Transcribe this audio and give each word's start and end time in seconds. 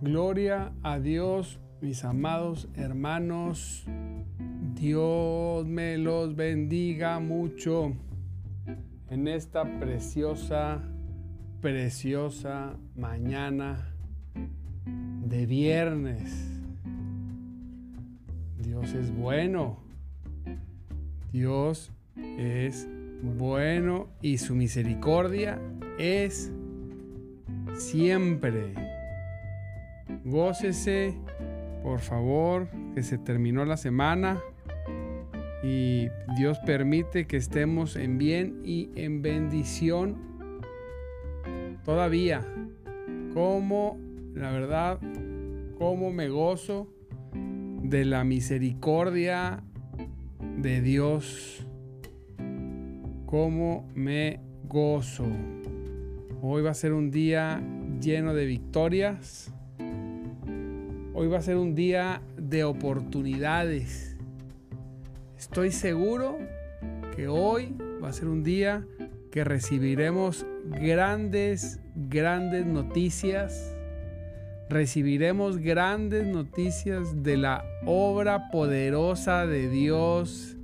Gloria 0.00 0.72
a 0.82 1.00
Dios, 1.00 1.58
mis 1.80 2.04
amados 2.04 2.68
hermanos. 2.74 3.84
Dios 4.74 5.66
me 5.66 5.98
los 5.98 6.36
bendiga 6.36 7.18
mucho 7.18 7.94
en 9.10 9.26
esta 9.26 9.64
preciosa, 9.80 10.80
preciosa 11.60 12.76
mañana 12.94 13.92
de 15.26 15.46
viernes. 15.46 16.48
Dios 18.56 18.94
es 18.94 19.14
bueno. 19.14 19.87
Dios 21.32 21.92
es 22.38 22.88
bueno 23.22 24.08
y 24.22 24.38
su 24.38 24.54
misericordia 24.54 25.60
es 25.98 26.50
siempre. 27.76 28.74
Gócese, 30.24 31.14
por 31.82 32.00
favor, 32.00 32.68
que 32.94 33.02
se 33.02 33.18
terminó 33.18 33.64
la 33.64 33.76
semana 33.76 34.40
y 35.62 36.08
Dios 36.36 36.58
permite 36.64 37.26
que 37.26 37.36
estemos 37.36 37.96
en 37.96 38.18
bien 38.18 38.60
y 38.64 38.90
en 38.94 39.22
bendición 39.22 40.16
todavía. 41.84 42.46
Como, 43.34 43.98
la 44.34 44.50
verdad, 44.50 44.98
como 45.78 46.10
me 46.10 46.28
gozo 46.28 46.88
de 47.82 48.04
la 48.04 48.24
misericordia 48.24 49.62
de 50.62 50.80
Dios. 50.80 51.66
Como 53.26 53.88
me 53.94 54.40
gozo. 54.68 55.26
Hoy 56.42 56.62
va 56.62 56.70
a 56.70 56.74
ser 56.74 56.92
un 56.92 57.10
día 57.10 57.62
lleno 58.00 58.34
de 58.34 58.46
victorias 58.46 59.52
Hoy 61.20 61.26
va 61.26 61.38
a 61.38 61.42
ser 61.42 61.56
un 61.56 61.74
día 61.74 62.22
de 62.36 62.62
oportunidades. 62.62 64.16
Estoy 65.36 65.72
seguro 65.72 66.38
que 67.16 67.26
hoy 67.26 67.74
va 68.00 68.10
a 68.10 68.12
ser 68.12 68.28
un 68.28 68.44
día 68.44 68.86
que 69.32 69.42
recibiremos 69.42 70.46
grandes, 70.64 71.80
grandes 71.96 72.66
noticias. 72.66 73.76
Recibiremos 74.70 75.58
grandes 75.58 76.26
noticias 76.26 77.22
de 77.22 77.38
la 77.38 77.64
obra 77.86 78.50
poderosa 78.50 79.46
de 79.46 79.70
Dios 79.70 80.58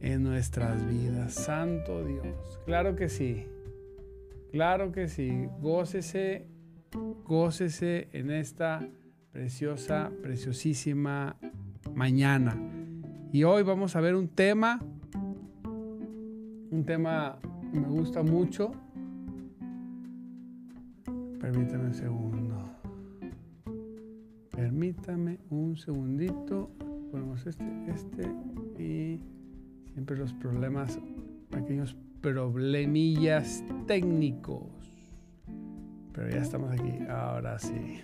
en 0.00 0.22
nuestras 0.22 0.86
vidas. 0.88 1.34
Santo 1.34 2.04
Dios. 2.04 2.60
Claro 2.64 2.94
que 2.94 3.08
sí. 3.08 3.46
Claro 4.52 4.92
que 4.92 5.08
sí. 5.08 5.48
Gócese, 5.60 6.46
gócese 7.24 8.08
en 8.12 8.30
esta 8.30 8.88
preciosa, 9.32 10.10
preciosísima 10.22 11.36
mañana. 11.94 12.56
Y 13.32 13.44
hoy 13.44 13.62
vamos 13.62 13.96
a 13.96 14.00
ver 14.00 14.14
un 14.14 14.28
tema, 14.28 14.80
un 16.70 16.84
tema 16.84 17.38
que 17.72 17.80
me 17.80 17.88
gusta 17.88 18.22
mucho. 18.22 18.72
Permítame 21.40 21.86
un 21.86 21.94
segundo. 21.94 22.49
Permítame 24.60 25.38
un 25.48 25.74
segundito. 25.74 26.70
Ponemos 27.10 27.46
este, 27.46 27.64
este 27.88 28.30
y 28.78 29.18
siempre 29.94 30.18
los 30.18 30.34
problemas, 30.34 31.00
pequeños 31.48 31.96
problemillas 32.20 33.64
técnicos. 33.86 34.66
Pero 36.12 36.28
ya 36.28 36.42
estamos 36.42 36.72
aquí, 36.72 36.92
ahora 37.08 37.58
sí. 37.58 38.02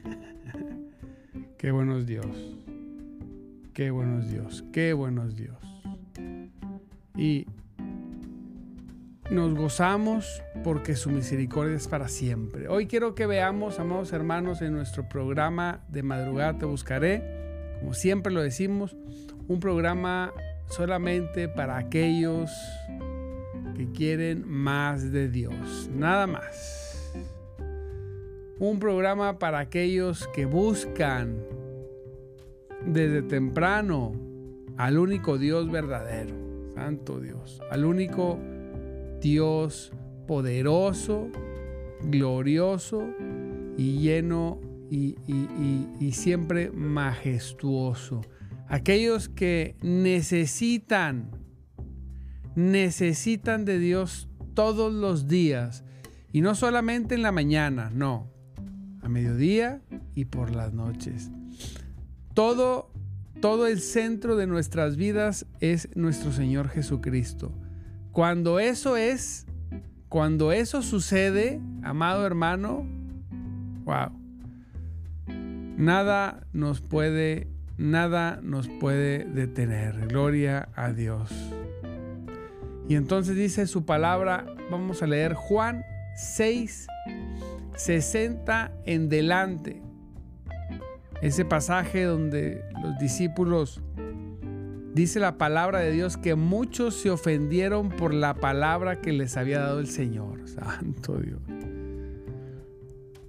Qué 1.58 1.72
buenos 1.72 2.06
Dios. 2.06 2.56
Qué 3.74 3.90
buenos 3.90 4.30
Dios. 4.30 4.64
Qué 4.72 4.94
buenos 4.94 5.36
Dios. 5.36 5.58
Y 7.18 7.46
nos 9.30 9.54
gozamos 9.54 10.42
porque 10.62 10.94
su 10.96 11.10
misericordia 11.10 11.76
es 11.76 11.88
para 11.88 12.08
siempre. 12.08 12.68
Hoy 12.68 12.86
quiero 12.86 13.14
que 13.14 13.26
veamos, 13.26 13.78
amados 13.78 14.12
hermanos, 14.12 14.62
en 14.62 14.72
nuestro 14.72 15.08
programa 15.08 15.80
de 15.88 16.02
madrugada 16.02 16.58
te 16.58 16.66
buscaré, 16.66 17.22
como 17.80 17.94
siempre 17.94 18.32
lo 18.32 18.42
decimos, 18.42 18.96
un 19.48 19.60
programa 19.60 20.32
solamente 20.68 21.48
para 21.48 21.76
aquellos 21.76 22.50
que 23.76 23.90
quieren 23.92 24.48
más 24.48 25.12
de 25.12 25.28
Dios, 25.28 25.90
nada 25.92 26.26
más 26.26 26.86
un 28.58 28.78
programa 28.78 29.38
para 29.38 29.58
aquellos 29.58 30.28
que 30.28 30.46
buscan 30.46 31.36
desde 32.86 33.22
temprano 33.22 34.14
al 34.78 34.98
único 34.98 35.36
Dios 35.36 35.70
verdadero, 35.70 36.34
Santo 36.74 37.20
Dios, 37.20 37.60
al 37.70 37.84
único 37.84 38.38
Dios 39.20 39.92
poderoso, 40.26 41.28
glorioso 42.02 43.08
y 43.76 43.98
lleno 43.98 44.60
y, 44.90 45.16
y, 46.00 46.12
siempre 46.12 46.70
majestuoso. 46.70 48.22
Aquellos 48.68 49.28
que 49.28 49.76
necesitan, 49.82 51.30
necesitan 52.54 53.64
de 53.64 53.78
Dios 53.78 54.28
todos 54.54 54.92
los 54.92 55.28
días. 55.28 55.84
Y 56.32 56.40
no 56.40 56.54
solamente 56.54 57.14
en 57.14 57.22
la 57.22 57.32
mañana, 57.32 57.90
no. 57.92 58.30
A 59.02 59.08
mediodía 59.08 59.82
y 60.14 60.26
por 60.26 60.54
las 60.54 60.72
noches. 60.72 61.30
Todo, 62.34 62.90
todo 63.40 63.66
el 63.66 63.80
centro 63.80 64.36
de 64.36 64.46
nuestras 64.46 64.96
vidas 64.96 65.46
es 65.60 65.88
nuestro 65.96 66.32
Señor 66.32 66.68
Jesucristo. 66.68 67.52
Cuando 68.16 68.60
eso 68.60 68.96
es, 68.96 69.44
cuando 70.08 70.50
eso 70.50 70.80
sucede, 70.80 71.60
amado 71.82 72.24
hermano, 72.24 72.86
wow. 73.84 74.10
Nada 75.76 76.46
nos 76.54 76.80
puede 76.80 77.46
nada 77.76 78.40
nos 78.42 78.68
puede 78.68 79.26
detener. 79.26 80.08
Gloria 80.08 80.70
a 80.74 80.94
Dios. 80.94 81.30
Y 82.88 82.94
entonces 82.94 83.36
dice 83.36 83.66
su 83.66 83.84
palabra, 83.84 84.46
vamos 84.70 85.02
a 85.02 85.06
leer 85.06 85.34
Juan 85.34 85.84
6, 86.14 86.86
60 87.74 88.72
en 88.86 89.10
delante. 89.10 89.82
Ese 91.20 91.44
pasaje 91.44 92.04
donde 92.04 92.64
los 92.82 92.96
discípulos, 92.98 93.82
dice 94.96 95.20
la 95.20 95.36
palabra 95.36 95.80
de 95.80 95.92
Dios, 95.92 96.16
que 96.16 96.34
muchos 96.34 96.94
se 96.94 97.10
ofendieron 97.10 97.90
por 97.90 98.14
la 98.14 98.34
palabra 98.34 99.02
que 99.02 99.12
les 99.12 99.36
había 99.36 99.60
dado 99.60 99.78
el 99.78 99.88
Señor. 99.88 100.40
Santo 100.48 101.18
Dios. 101.18 101.38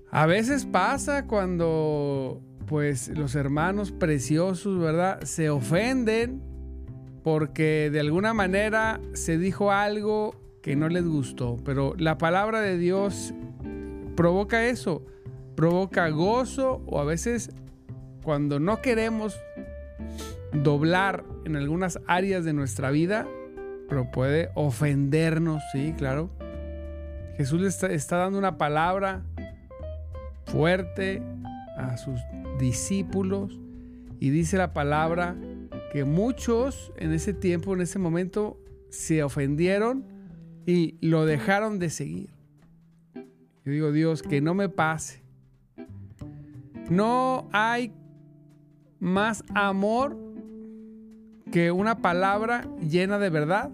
A 0.09 0.25
veces 0.25 0.65
pasa 0.65 1.27
cuando 1.27 2.41
pues 2.67 3.09
los 3.09 3.35
hermanos 3.35 3.91
preciosos, 3.91 4.79
¿verdad? 4.79 5.21
Se 5.23 5.49
ofenden 5.49 6.41
porque 7.21 7.89
de 7.91 7.99
alguna 7.99 8.33
manera 8.33 9.01
se 9.13 9.37
dijo 9.37 9.71
algo 9.71 10.35
que 10.61 10.77
no 10.77 10.87
les 10.87 11.05
gustó. 11.05 11.57
Pero 11.65 11.95
la 11.97 12.17
palabra 12.17 12.61
de 12.61 12.77
Dios 12.77 13.33
provoca 14.15 14.67
eso, 14.67 15.05
provoca 15.55 16.07
gozo 16.09 16.81
o 16.85 17.01
a 17.01 17.03
veces 17.03 17.51
cuando 18.23 18.59
no 18.59 18.81
queremos 18.81 19.37
doblar 20.53 21.25
en 21.47 21.55
algunas 21.55 21.99
áreas 22.05 22.45
de 22.45 22.53
nuestra 22.53 22.91
vida, 22.91 23.27
pero 23.89 24.11
puede 24.11 24.49
ofendernos, 24.53 25.63
sí, 25.71 25.93
claro. 25.97 26.29
Jesús 27.37 27.61
le 27.61 27.67
está, 27.67 27.87
está 27.87 28.17
dando 28.17 28.37
una 28.37 28.57
palabra 28.57 29.23
fuerte 30.45 31.21
a 31.77 31.97
sus 31.97 32.19
discípulos 32.59 33.59
y 34.19 34.29
dice 34.29 34.57
la 34.57 34.73
palabra 34.73 35.35
que 35.91 36.03
muchos 36.03 36.91
en 36.97 37.13
ese 37.13 37.33
tiempo, 37.33 37.73
en 37.73 37.81
ese 37.81 37.99
momento, 37.99 38.59
se 38.89 39.23
ofendieron 39.23 40.05
y 40.65 40.95
lo 41.01 41.25
dejaron 41.25 41.79
de 41.79 41.89
seguir. 41.89 42.29
Yo 43.63 43.71
digo, 43.71 43.91
Dios, 43.91 44.21
que 44.21 44.41
no 44.41 44.53
me 44.53 44.69
pase. 44.69 45.21
No 46.89 47.49
hay 47.51 47.93
más 48.99 49.43
amor 49.53 50.26
que 51.51 51.71
una 51.71 51.99
palabra 51.99 52.67
llena 52.81 53.19
de 53.19 53.29
verdad. 53.29 53.69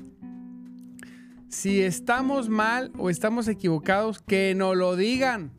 Si 1.48 1.82
estamos 1.82 2.50
mal 2.50 2.92
o 2.98 3.10
estamos 3.10 3.48
equivocados, 3.48 4.22
que 4.22 4.56
nos 4.56 4.76
lo 4.76 4.96
digan. 4.96 5.52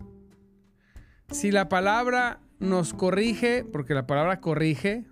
Si 1.30 1.50
la 1.50 1.68
palabra 1.68 2.40
nos 2.58 2.94
corrige, 2.94 3.64
porque 3.64 3.94
la 3.94 4.06
palabra 4.06 4.40
corrige, 4.40 5.04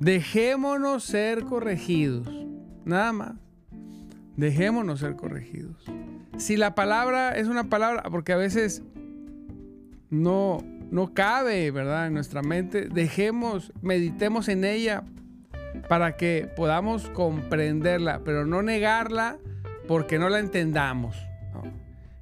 dejémonos 0.00 1.04
ser 1.04 1.44
corregidos. 1.44 2.28
Nada 2.84 3.12
más. 3.12 3.32
Dejémonos 4.36 5.00
ser 5.00 5.16
corregidos. 5.16 5.82
Si 6.36 6.56
la 6.56 6.74
palabra 6.74 7.36
es 7.36 7.48
una 7.48 7.64
palabra, 7.64 8.02
porque 8.10 8.34
a 8.34 8.36
veces 8.36 8.82
no, 10.10 10.58
no 10.90 11.14
cabe, 11.14 11.70
¿verdad? 11.70 12.06
En 12.06 12.14
nuestra 12.14 12.42
mente, 12.42 12.88
dejemos, 12.88 13.72
meditemos 13.80 14.48
en 14.48 14.64
ella 14.64 15.04
para 15.88 16.16
que 16.16 16.48
podamos 16.56 17.08
comprenderla, 17.10 18.20
pero 18.24 18.46
no 18.46 18.62
negarla 18.62 19.38
porque 19.86 20.18
no 20.18 20.28
la 20.28 20.38
entendamos. 20.38 21.16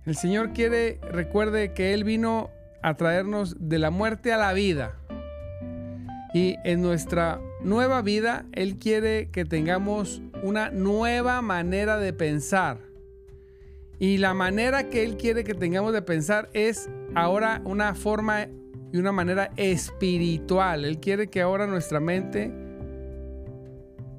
El 0.06 0.16
Señor 0.16 0.52
quiere, 0.52 0.98
recuerde 1.10 1.72
que 1.72 1.94
Él 1.94 2.04
vino 2.04 2.50
a 2.82 2.94
traernos 2.94 3.56
de 3.58 3.78
la 3.78 3.90
muerte 3.90 4.32
a 4.32 4.36
la 4.36 4.52
vida. 4.52 4.96
Y 6.34 6.56
en 6.64 6.82
nuestra 6.82 7.40
nueva 7.62 8.02
vida, 8.02 8.44
Él 8.52 8.76
quiere 8.78 9.30
que 9.30 9.44
tengamos 9.44 10.20
una 10.42 10.70
nueva 10.70 11.40
manera 11.40 11.98
de 11.98 12.12
pensar. 12.12 12.78
Y 13.98 14.18
la 14.18 14.34
manera 14.34 14.90
que 14.90 15.04
Él 15.04 15.16
quiere 15.16 15.44
que 15.44 15.54
tengamos 15.54 15.94
de 15.94 16.02
pensar 16.02 16.50
es 16.52 16.90
ahora 17.14 17.62
una 17.64 17.94
forma 17.94 18.48
y 18.92 18.98
una 18.98 19.12
manera 19.12 19.50
espiritual. 19.56 20.84
Él 20.84 21.00
quiere 21.00 21.28
que 21.28 21.40
ahora 21.40 21.66
nuestra 21.66 22.00
mente 22.00 22.52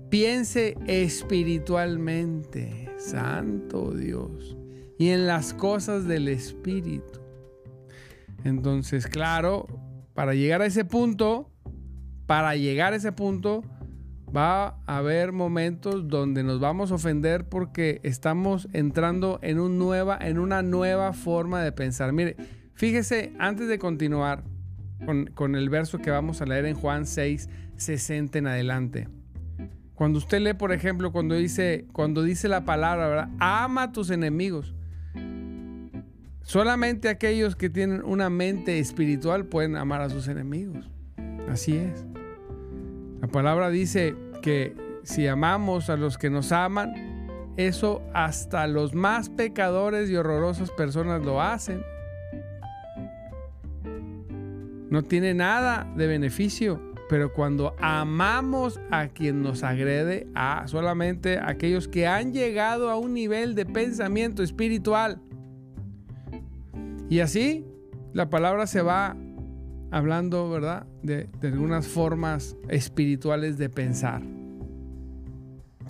piense 0.10 0.76
espiritualmente. 0.88 2.90
Santo 2.98 3.92
Dios. 3.92 4.58
Y 4.98 5.10
en 5.10 5.28
las 5.28 5.54
cosas 5.54 6.08
del 6.08 6.28
Espíritu. 6.28 7.20
Entonces, 8.44 9.08
claro, 9.08 9.68
para 10.14 10.34
llegar 10.34 10.62
a 10.62 10.66
ese 10.66 10.86
punto, 10.86 11.52
para 12.26 12.56
llegar 12.56 12.94
a 12.94 12.96
ese 12.96 13.12
punto, 13.12 13.64
va 14.36 14.80
a 14.86 14.98
haber 14.98 15.32
momentos 15.32 16.08
donde 16.08 16.44
nos 16.44 16.60
vamos 16.60 16.92
a 16.92 16.96
ofender 16.96 17.48
porque 17.48 18.00
estamos 18.04 18.68
entrando 18.74 19.40
en, 19.42 19.58
nueva, 19.78 20.18
en 20.22 20.40
una 20.40 20.62
nueva 20.62 21.14
forma 21.14 21.62
de 21.62 21.72
pensar. 21.72 22.14
Mire, 22.14 22.36
fíjese, 22.74 23.34
antes 23.40 23.68
de 23.68 23.80
continuar 23.80 24.44
con, 25.06 25.28
con, 25.28 25.56
el 25.56 25.70
verso 25.70 26.00
que 26.00 26.12
vamos 26.12 26.42
a 26.42 26.46
leer 26.46 26.66
en 26.66 26.76
Juan 26.76 27.06
6, 27.06 27.50
60 27.78 28.40
en 28.40 28.48
adelante. 28.48 29.08
Cuando 29.96 30.20
usted 30.20 30.42
lee, 30.42 30.54
por 30.54 30.74
ejemplo, 30.74 31.12
cuando 31.12 31.36
dice, 31.36 31.86
cuando 31.94 32.22
dice 32.22 32.50
la 32.50 32.66
palabra, 32.66 33.08
¿verdad? 33.08 33.30
Ama 33.40 33.84
a 33.84 33.92
tus 33.92 34.10
enemigos. 34.10 34.76
Solamente 36.42 37.10
aquellos 37.10 37.56
que 37.56 37.70
tienen 37.70 38.04
una 38.04 38.30
mente 38.30 38.78
espiritual 38.78 39.46
pueden 39.46 39.78
amar 39.78 40.02
a 40.02 40.10
sus 40.10 40.28
enemigos. 40.28 40.92
Así 41.50 41.78
es. 41.78 42.06
La 43.22 43.28
palabra 43.28 43.70
dice 43.70 44.16
que 44.42 44.76
si 45.04 45.28
amamos 45.28 45.90
a 45.90 45.96
los 45.96 46.18
que 46.18 46.30
nos 46.30 46.52
aman, 46.52 46.94
eso 47.58 48.04
hasta 48.14 48.68
los 48.68 48.94
más 48.94 49.30
pecadores 49.30 50.10
y 50.10 50.16
horrorosas 50.18 50.72
personas 50.72 51.24
lo 51.24 51.42
hacen. 51.42 51.82
No 54.90 55.04
tiene 55.04 55.34
nada 55.34 55.92
de 55.96 56.06
beneficio, 56.06 56.80
pero 57.08 57.32
cuando 57.34 57.76
amamos 57.80 58.80
a 58.90 59.08
quien 59.08 59.42
nos 59.42 59.64
agrede, 59.64 60.28
a 60.34 60.68
solamente 60.68 61.40
aquellos 61.40 61.88
que 61.88 62.08
han 62.08 62.34
llegado 62.34 62.90
a 62.90 62.98
un 62.98 63.14
nivel 63.14 63.54
de 63.56 63.66
pensamiento 63.66 64.42
espiritual, 64.42 65.22
y 67.10 67.20
así 67.20 67.66
la 68.14 68.30
palabra 68.30 68.66
se 68.66 68.82
va 68.82 69.16
hablando, 69.92 70.50
¿verdad? 70.50 70.88
De, 71.04 71.30
algunas 71.44 71.88
formas 71.88 72.58
espirituales 72.70 73.58
de 73.58 73.70
pensar. 73.70 74.22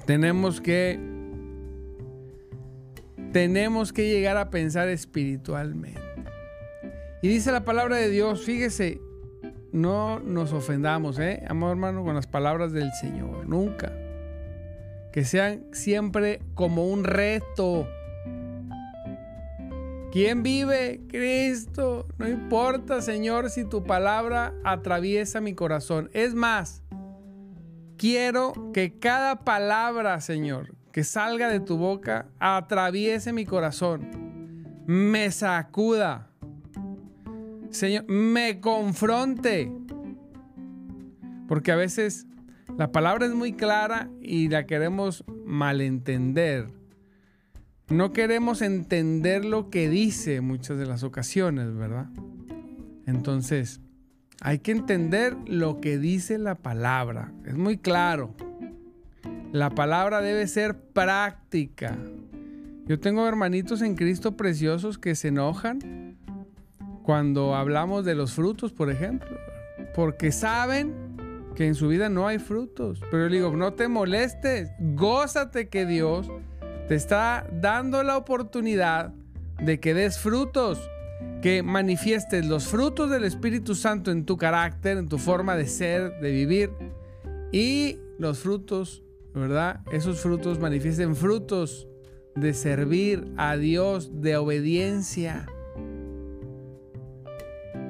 Tenemos 0.06 0.60
que 0.60 1.00
tenemos 3.32 3.92
que 3.92 4.10
llegar 4.10 4.38
a 4.38 4.50
pensar 4.50 4.88
espiritualmente. 4.90 6.00
Y 7.22 7.28
dice 7.28 7.52
la 7.52 7.66
palabra 7.66 7.98
de 7.98 8.10
Dios, 8.10 8.44
fíjese, 8.44 9.02
no 9.76 10.20
nos 10.20 10.54
ofendamos, 10.54 11.20
¿eh? 11.20 11.44
Amor 11.48 11.72
hermano, 11.72 12.04
con 12.04 12.16
las 12.16 12.28
palabras 12.28 12.72
del 12.72 12.92
Señor, 12.94 13.48
nunca. 13.48 13.92
Que 15.12 15.24
sean 15.24 15.66
siempre 15.72 16.42
como 16.56 16.88
un 16.88 17.04
reto 17.04 17.88
¿Quién 20.16 20.44
vive? 20.44 21.02
Cristo. 21.10 22.08
No 22.18 22.30
importa, 22.30 23.02
Señor, 23.02 23.50
si 23.50 23.66
tu 23.66 23.84
palabra 23.84 24.54
atraviesa 24.64 25.42
mi 25.42 25.54
corazón. 25.54 26.10
Es 26.14 26.34
más, 26.34 26.84
quiero 27.98 28.72
que 28.74 28.98
cada 28.98 29.44
palabra, 29.44 30.22
Señor, 30.22 30.74
que 30.94 31.04
salga 31.04 31.50
de 31.50 31.60
tu 31.60 31.76
boca, 31.76 32.30
atraviese 32.40 33.34
mi 33.34 33.46
corazón. 33.46 34.08
Me 34.86 35.32
sacuda. 35.32 36.30
Señor, 37.76 38.06
me 38.08 38.62
confronte. 38.62 39.72
Porque 41.48 41.72
a 41.72 41.76
veces 41.76 42.26
la 42.78 42.92
palabra 42.92 43.26
es 43.26 43.34
muy 43.34 43.54
clara 43.54 44.10
y 44.22 44.48
la 44.50 44.66
queremos 44.66 45.24
malentender. 45.46 46.68
No 47.90 48.14
queremos 48.14 48.62
entender 48.62 49.46
lo 49.46 49.70
que 49.70 49.90
dice 49.90 50.42
muchas 50.42 50.78
de 50.78 50.86
las 50.86 51.04
ocasiones, 51.04 51.76
¿verdad? 51.76 52.08
Entonces, 53.06 53.82
hay 54.42 54.60
que 54.60 54.72
entender 54.72 55.38
lo 55.46 55.82
que 55.82 55.98
dice 55.98 56.38
la 56.38 56.56
palabra. 56.56 57.32
Es 57.46 57.56
muy 57.56 57.78
claro. 57.78 58.34
La 59.52 59.70
palabra 59.70 60.22
debe 60.22 60.48
ser 60.48 60.80
práctica. 60.80 61.98
Yo 62.88 63.00
tengo 63.00 63.28
hermanitos 63.28 63.82
en 63.82 63.96
Cristo 63.96 64.36
preciosos 64.36 64.98
que 64.98 65.16
se 65.16 65.28
enojan 65.28 66.15
cuando 67.06 67.54
hablamos 67.56 68.04
de 68.04 68.16
los 68.16 68.34
frutos, 68.34 68.74
por 68.74 68.90
ejemplo, 68.90 69.38
porque 69.94 70.32
saben 70.32 70.96
que 71.56 71.68
en 71.68 71.76
su 71.76 71.88
vida 71.88 72.10
no 72.10 72.28
hay 72.28 72.40
frutos. 72.40 73.00
Pero 73.12 73.28
yo 73.28 73.34
digo, 73.34 73.56
no 73.56 73.74
te 73.74 73.88
molestes, 73.88 74.72
gózate 74.80 75.70
que 75.70 75.86
Dios 75.86 76.32
te 76.88 76.96
está 76.96 77.48
dando 77.54 78.02
la 78.02 78.18
oportunidad 78.18 79.14
de 79.62 79.80
que 79.80 79.94
des 79.94 80.18
frutos, 80.18 80.90
que 81.44 81.62
manifiestes 81.62 82.44
los 82.48 82.66
frutos 82.66 83.12
del 83.12 83.24
Espíritu 83.24 83.76
Santo 83.76 84.10
en 84.10 84.26
tu 84.26 84.36
carácter, 84.36 84.98
en 84.98 85.08
tu 85.08 85.20
forma 85.20 85.56
de 85.56 85.68
ser, 85.68 86.20
de 86.20 86.32
vivir, 86.32 86.72
y 87.52 88.00
los 88.18 88.40
frutos, 88.40 89.04
¿verdad? 89.36 89.82
Esos 89.92 90.20
frutos 90.22 90.60
manifiesten 90.60 91.16
frutos 91.16 91.88
de 92.36 92.56
servir 92.56 93.32
a 93.38 93.58
Dios, 93.58 94.22
de 94.22 94.38
obediencia. 94.38 95.46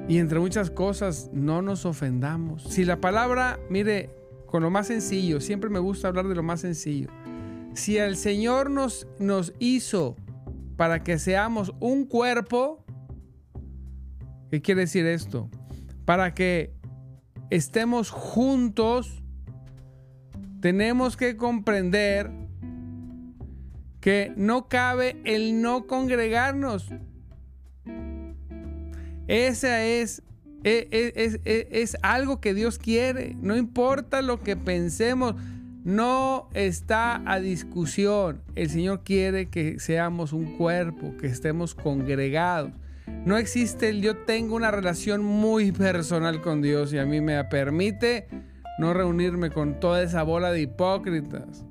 Y 0.08 0.18
entre 0.18 0.38
muchas 0.38 0.70
cosas, 0.70 1.30
no 1.32 1.62
nos 1.62 1.84
ofendamos. 1.84 2.62
Si 2.62 2.84
la 2.84 3.00
palabra, 3.00 3.58
mire, 3.68 4.10
con 4.46 4.62
lo 4.62 4.70
más 4.70 4.86
sencillo, 4.86 5.40
siempre 5.40 5.68
me 5.68 5.80
gusta 5.80 6.08
hablar 6.08 6.28
de 6.28 6.34
lo 6.34 6.42
más 6.42 6.60
sencillo. 6.60 7.08
Si 7.74 7.98
el 7.98 8.16
Señor 8.16 8.70
nos, 8.70 9.08
nos 9.18 9.52
hizo 9.58 10.16
para 10.76 11.02
que 11.02 11.18
seamos 11.18 11.74
un 11.80 12.06
cuerpo, 12.06 12.84
¿qué 14.50 14.62
quiere 14.62 14.82
decir 14.82 15.06
esto? 15.06 15.50
Para 16.04 16.34
que 16.34 16.72
estemos 17.50 18.10
juntos, 18.10 19.22
tenemos 20.60 21.16
que 21.16 21.36
comprender 21.36 22.30
que 24.00 24.32
no 24.36 24.68
cabe 24.68 25.20
el 25.24 25.60
no 25.60 25.86
congregarnos. 25.86 26.90
Esa 29.28 29.84
es, 29.84 30.22
e, 30.64 30.88
e, 30.90 31.12
es, 31.16 31.40
es, 31.44 31.96
algo 32.02 32.40
que 32.40 32.54
Dios 32.54 32.78
quiere. 32.78 33.36
No 33.40 33.56
importa 33.56 34.22
lo 34.22 34.40
que 34.40 34.56
pensemos, 34.56 35.34
no 35.84 36.48
está 36.54 37.22
a 37.30 37.40
discusión. 37.40 38.42
El 38.54 38.70
Señor 38.70 39.02
quiere 39.04 39.48
que 39.48 39.78
seamos 39.78 40.32
un 40.32 40.56
cuerpo, 40.56 41.16
que 41.16 41.26
estemos 41.26 41.74
congregados. 41.74 42.72
No 43.24 43.38
existe 43.38 43.88
el 43.88 44.02
yo 44.02 44.16
tengo 44.16 44.56
una 44.56 44.70
relación 44.70 45.24
muy 45.24 45.72
personal 45.72 46.40
con 46.40 46.62
Dios 46.62 46.92
y 46.92 46.98
a 46.98 47.06
mí 47.06 47.20
me 47.20 47.42
permite 47.44 48.26
no 48.78 48.92
reunirme 48.94 49.50
con 49.50 49.80
toda 49.80 50.02
esa 50.02 50.22
bola 50.22 50.52
de 50.52 50.62
hipócritas. 50.62 51.64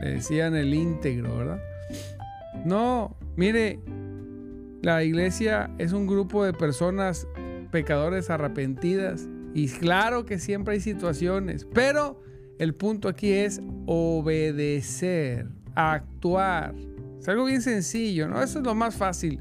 Le 0.00 0.14
decían 0.14 0.54
el 0.56 0.74
íntegro, 0.74 1.36
¿verdad? 1.36 1.60
No, 2.64 3.16
mire, 3.36 3.80
la 4.84 5.02
iglesia 5.02 5.70
es 5.78 5.94
un 5.94 6.06
grupo 6.06 6.44
de 6.44 6.52
personas 6.52 7.26
pecadores 7.70 8.28
arrepentidas 8.28 9.26
y 9.54 9.68
claro 9.68 10.26
que 10.26 10.38
siempre 10.38 10.74
hay 10.74 10.80
situaciones, 10.80 11.66
pero 11.72 12.20
el 12.58 12.74
punto 12.74 13.08
aquí 13.08 13.32
es 13.32 13.62
obedecer, 13.86 15.48
actuar. 15.74 16.74
Es 17.18 17.26
algo 17.30 17.46
bien 17.46 17.62
sencillo, 17.62 18.28
¿no? 18.28 18.42
Eso 18.42 18.58
es 18.58 18.64
lo 18.64 18.74
más 18.74 18.94
fácil. 18.94 19.40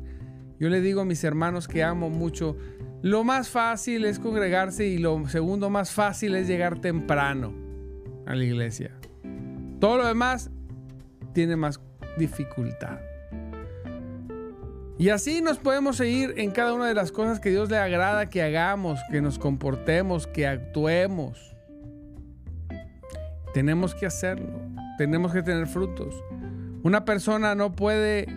Yo 0.62 0.70
le 0.70 0.80
digo 0.80 1.02
a 1.02 1.06
mis 1.06 1.22
hermanos 1.26 1.68
que 1.68 1.84
amo 1.84 2.10
mucho, 2.10 2.56
lo 3.02 3.26
más 3.26 3.50
fácil 3.50 4.06
es 4.06 4.20
congregarse 4.20 4.88
y 4.88 4.98
lo 4.98 5.28
segundo 5.28 5.70
más 5.70 5.92
fácil 5.92 6.36
es 6.36 6.48
llegar 6.48 6.80
temprano 6.80 7.54
a 8.26 8.34
la 8.34 8.46
iglesia. 8.46 8.98
Todo 9.82 9.98
lo 9.98 10.08
demás 10.08 10.50
tiene 11.34 11.58
más 11.58 11.82
dificultad. 12.18 12.98
Y 14.98 15.10
así 15.10 15.42
nos 15.42 15.58
podemos 15.58 15.98
seguir 15.98 16.36
en 16.38 16.52
cada 16.52 16.74
una 16.74 16.88
de 16.88 16.94
las 16.94 17.12
cosas 17.12 17.40
que 17.40 17.50
Dios 17.50 17.70
le 17.70 17.78
agrada 17.78 18.30
que 18.30 18.44
hagamos, 18.44 19.00
que 19.12 19.22
nos 19.22 19.40
comportemos, 19.40 20.28
que 20.28 20.46
actuemos. 20.46 21.56
Tenemos 23.54 23.96
que 23.96 24.06
hacerlo. 24.06 24.62
Tenemos 24.98 25.34
que 25.34 25.42
tener 25.42 25.68
frutos. 25.68 26.16
Una 26.84 27.06
persona 27.06 27.56
no 27.56 27.76
puede, 27.76 28.28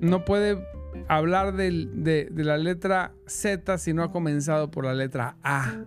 no 0.00 0.24
puede 0.24 0.62
hablar 1.08 1.54
de, 1.54 2.28
de 2.30 2.44
la 2.44 2.58
letra 2.58 3.12
Z 3.26 3.78
si 3.78 3.94
no 3.94 4.02
ha 4.02 4.12
comenzado 4.12 4.70
por 4.70 4.84
la 4.84 4.94
letra 4.94 5.36
A. 5.42 5.84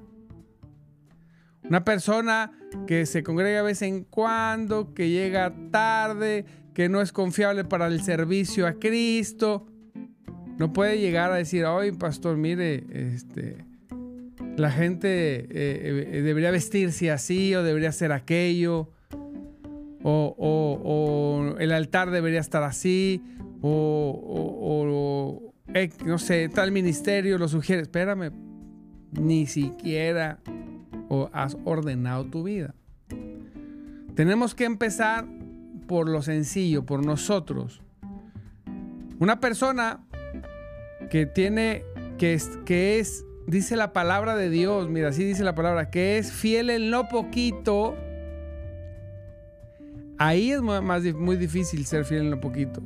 Una 1.63 1.83
persona 1.83 2.51
que 2.87 3.05
se 3.05 3.21
congrega 3.21 3.57
de 3.57 3.63
vez 3.63 3.81
en 3.83 4.03
cuando, 4.03 4.95
que 4.95 5.09
llega 5.09 5.53
tarde, 5.71 6.45
que 6.73 6.89
no 6.89 7.01
es 7.01 7.11
confiable 7.11 7.63
para 7.63 7.87
el 7.87 8.01
servicio 8.01 8.65
a 8.65 8.73
Cristo, 8.73 9.67
no 10.59 10.73
puede 10.73 10.99
llegar 10.99 11.31
a 11.31 11.35
decir, 11.35 11.65
ay, 11.65 11.93
pastor, 11.93 12.35
mire, 12.35 12.83
este, 12.91 13.63
la 14.57 14.69
gente 14.69 15.39
eh, 15.39 15.47
eh, 16.11 16.21
debería 16.21 16.51
vestirse 16.51 17.09
así 17.11 17.55
o 17.55 17.63
debería 17.63 17.89
hacer 17.89 18.11
aquello, 18.11 18.89
o, 20.03 21.55
el 21.59 21.71
altar 21.71 22.11
debería 22.11 22.41
estar 22.41 22.63
así, 22.63 23.23
o, 23.61 25.53
eh, 25.73 25.89
no 26.05 26.17
sé, 26.17 26.49
tal 26.49 26.73
ministerio 26.73 27.37
lo 27.37 27.47
sugiere. 27.47 27.83
Espérame, 27.83 28.31
ni 29.13 29.45
siquiera 29.45 30.41
has 31.31 31.55
ordenado 31.63 32.25
tu 32.25 32.43
vida. 32.43 32.75
Tenemos 34.13 34.55
que 34.55 34.65
empezar 34.65 35.25
por 35.87 36.09
lo 36.09 36.21
sencillo, 36.21 36.85
por 36.85 37.05
nosotros. 37.05 37.81
Una 39.19 39.39
persona 39.39 40.01
que 41.09 41.25
tiene, 41.25 41.83
que 42.17 42.33
es, 42.33 42.49
que 42.65 42.99
es, 42.99 43.25
dice 43.47 43.75
la 43.75 43.93
palabra 43.93 44.35
de 44.35 44.49
Dios, 44.49 44.89
mira, 44.89 45.09
así 45.09 45.23
dice 45.23 45.43
la 45.43 45.55
palabra, 45.55 45.89
que 45.89 46.17
es 46.17 46.31
fiel 46.31 46.69
en 46.69 46.91
lo 46.91 47.07
poquito. 47.07 47.95
Ahí 50.17 50.51
es 50.51 50.61
más, 50.61 51.03
muy 51.15 51.37
difícil 51.37 51.85
ser 51.85 52.05
fiel 52.05 52.21
en 52.21 52.31
lo 52.31 52.39
poquito. 52.39 52.81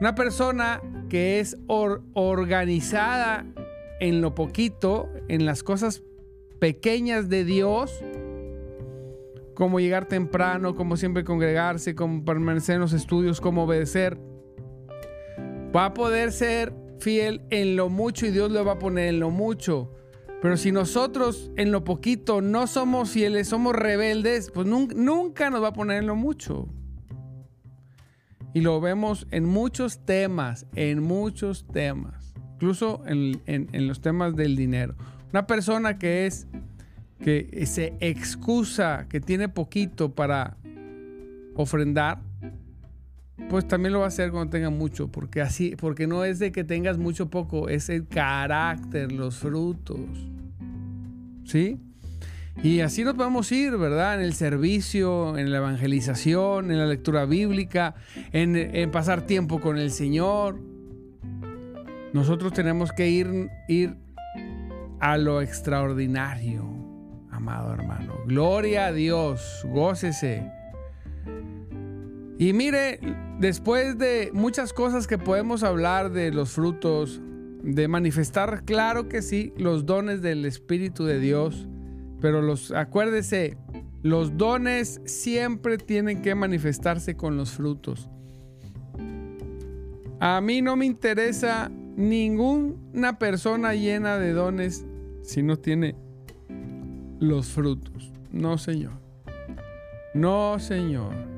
Una 0.00 0.14
persona 0.14 0.80
que 1.08 1.40
es 1.40 1.56
organizada 1.66 3.44
en 4.00 4.20
lo 4.20 4.34
poquito, 4.34 5.10
en 5.28 5.44
las 5.44 5.62
cosas 5.62 6.02
pequeñas 6.58 7.28
de 7.28 7.44
Dios, 7.44 8.02
como 9.54 9.80
llegar 9.80 10.06
temprano, 10.06 10.74
como 10.74 10.96
siempre 10.96 11.24
congregarse, 11.24 11.94
como 11.94 12.24
permanecer 12.24 12.76
en 12.76 12.80
los 12.80 12.92
estudios, 12.92 13.40
como 13.40 13.64
obedecer, 13.64 14.16
va 15.74 15.86
a 15.86 15.94
poder 15.94 16.32
ser 16.32 16.72
fiel 17.00 17.42
en 17.50 17.76
lo 17.76 17.88
mucho 17.88 18.26
y 18.26 18.30
Dios 18.30 18.50
lo 18.50 18.64
va 18.64 18.72
a 18.72 18.78
poner 18.78 19.08
en 19.08 19.20
lo 19.20 19.30
mucho. 19.30 19.92
Pero 20.40 20.56
si 20.56 20.72
nosotros 20.72 21.50
en 21.56 21.70
lo 21.70 21.84
poquito 21.84 22.40
no 22.40 22.66
somos 22.66 23.10
fieles, 23.10 23.48
somos 23.48 23.74
rebeldes, 23.74 24.50
pues 24.52 24.66
nunca 24.66 25.50
nos 25.50 25.62
va 25.62 25.68
a 25.68 25.72
poner 25.72 25.98
en 25.98 26.06
lo 26.06 26.16
mucho. 26.16 26.68
Y 28.54 28.62
lo 28.62 28.80
vemos 28.80 29.26
en 29.30 29.44
muchos 29.44 30.04
temas, 30.04 30.66
en 30.74 31.02
muchos 31.02 31.66
temas, 31.66 32.34
incluso 32.54 33.02
en, 33.06 33.40
en 33.46 33.86
los 33.86 34.00
temas 34.00 34.34
del 34.34 34.56
dinero. 34.56 34.96
Una 35.32 35.46
persona 35.46 35.98
que 35.98 36.26
es, 36.26 36.48
que 37.22 37.66
se 37.66 37.94
excusa, 38.00 39.06
que 39.08 39.20
tiene 39.20 39.48
poquito 39.48 40.14
para 40.14 40.56
ofrendar, 41.54 42.22
pues 43.48 43.66
también 43.66 43.92
lo 43.92 44.00
va 44.00 44.06
a 44.06 44.08
hacer 44.08 44.30
cuando 44.30 44.50
tenga 44.50 44.70
mucho, 44.70 45.08
porque 45.08 45.40
así, 45.40 45.74
porque 45.76 46.06
no 46.06 46.24
es 46.24 46.38
de 46.38 46.52
que 46.52 46.64
tengas 46.64 46.98
mucho 46.98 47.24
o 47.24 47.30
poco, 47.30 47.68
es 47.68 47.88
el 47.88 48.06
carácter, 48.06 49.12
los 49.12 49.36
frutos. 49.36 50.00
¿Sí? 51.44 51.78
Y 52.62 52.80
así 52.80 53.04
nos 53.04 53.16
a 53.50 53.54
ir, 53.54 53.76
¿verdad? 53.76 54.16
En 54.16 54.20
el 54.20 54.34
servicio, 54.34 55.38
en 55.38 55.50
la 55.50 55.58
evangelización, 55.58 56.70
en 56.70 56.78
la 56.78 56.86
lectura 56.86 57.24
bíblica, 57.24 57.94
en, 58.32 58.54
en 58.56 58.90
pasar 58.90 59.22
tiempo 59.22 59.60
con 59.60 59.78
el 59.78 59.90
Señor. 59.90 60.60
Nosotros 62.12 62.52
tenemos 62.52 62.92
que 62.92 63.08
ir, 63.08 63.48
ir 63.68 63.96
a 65.00 65.16
lo 65.16 65.40
extraordinario, 65.40 66.64
amado 67.30 67.72
hermano. 67.72 68.14
Gloria 68.26 68.86
a 68.86 68.92
Dios, 68.92 69.64
gócese. 69.64 70.59
Y 72.40 72.54
mire, 72.54 72.98
después 73.38 73.98
de 73.98 74.30
muchas 74.32 74.72
cosas 74.72 75.06
que 75.06 75.18
podemos 75.18 75.62
hablar 75.62 76.10
de 76.10 76.32
los 76.32 76.52
frutos, 76.52 77.20
de 77.62 77.86
manifestar, 77.86 78.64
claro 78.64 79.10
que 79.10 79.20
sí, 79.20 79.52
los 79.58 79.84
dones 79.84 80.22
del 80.22 80.46
Espíritu 80.46 81.04
de 81.04 81.20
Dios, 81.20 81.68
pero 82.18 82.40
los, 82.40 82.72
acuérdese, 82.72 83.58
los 84.02 84.38
dones 84.38 85.02
siempre 85.04 85.76
tienen 85.76 86.22
que 86.22 86.34
manifestarse 86.34 87.14
con 87.14 87.36
los 87.36 87.50
frutos. 87.50 88.08
A 90.18 90.40
mí 90.40 90.62
no 90.62 90.76
me 90.76 90.86
interesa 90.86 91.70
ninguna 91.70 93.18
persona 93.18 93.74
llena 93.74 94.16
de 94.16 94.32
dones 94.32 94.86
si 95.20 95.42
no 95.42 95.58
tiene 95.58 95.94
los 97.18 97.48
frutos. 97.48 98.14
No, 98.32 98.56
Señor. 98.56 98.94
No, 100.14 100.58
Señor. 100.58 101.29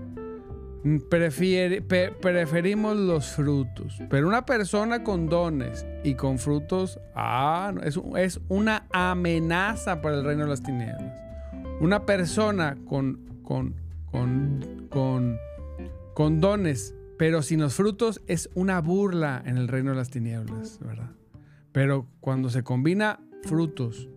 Preferimos 1.09 2.97
los 2.97 3.27
frutos. 3.27 4.01
Pero 4.11 4.29
una 4.29 4.45
persona 4.45 5.05
con 5.05 5.29
dones 5.29 5.87
y 6.05 6.15
con 6.15 6.39
frutos, 6.39 6.99
ah, 7.15 7.73
es, 7.85 8.01
es 8.17 8.41
una 8.49 8.87
amenaza 8.91 10.01
para 10.03 10.17
el 10.17 10.25
reino 10.25 10.43
de 10.45 10.51
las 10.51 10.62
tinieblas. 10.62 11.12
Una 11.81 12.05
persona 12.05 12.77
con 12.87 13.25
dones, 16.41 16.95
pero 17.19 17.43
sin 17.43 17.61
los 17.61 17.75
frutos, 17.75 18.21
es 18.27 18.51
una 18.55 18.81
burla 18.81 19.43
en 19.47 19.57
el 19.59 19.69
reino 19.69 19.91
de 19.91 19.97
las 19.97 20.11
tinieblas, 20.11 20.79
¿verdad? 20.81 21.11
Pero 21.73 22.07
cuando 22.21 22.51
se 22.51 22.62
combina 22.62 23.21
frutos 23.45 24.09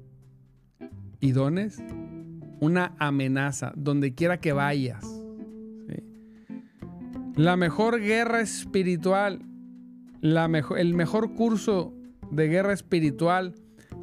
y 1.19 1.31
dones, 1.31 1.81
una 2.59 2.95
amenaza 2.99 3.71
donde 3.75 4.13
quiera 4.13 4.39
que 4.39 4.53
vayas. 4.53 5.14
La 7.35 7.57
mejor 7.57 7.99
guerra 7.99 8.39
espiritual, 8.39 9.41
la 10.21 10.47
mejor, 10.47 10.79
el 10.79 10.93
mejor 10.93 11.35
curso 11.35 11.93
de 12.31 12.47
guerra 12.47 12.71
espiritual 12.71 13.55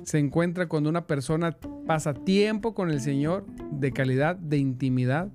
se 0.03 0.19
encuentra 0.19 0.69
cuando 0.69 0.91
una 0.91 1.07
persona 1.07 1.57
pasa 1.87 2.13
tiempo 2.13 2.75
con 2.75 2.91
el 2.91 3.01
Señor 3.01 3.47
de 3.71 3.93
calidad, 3.93 4.37
de 4.37 4.59
intimidad. 4.59 5.33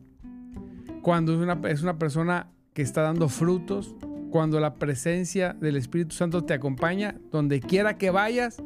Cuando 1.01 1.33
es 1.33 1.39
una, 1.39 1.59
es 1.69 1.81
una 1.81 1.97
persona 1.97 2.51
que 2.73 2.83
está 2.83 3.01
dando 3.01 3.29
frutos, 3.29 3.95
cuando 4.29 4.59
la 4.59 4.75
presencia 4.75 5.53
del 5.53 5.75
Espíritu 5.75 6.15
Santo 6.15 6.43
te 6.43 6.53
acompaña, 6.53 7.15
donde 7.31 7.61
quiera 7.61 7.97
que 7.97 8.11
vayas, 8.11 8.61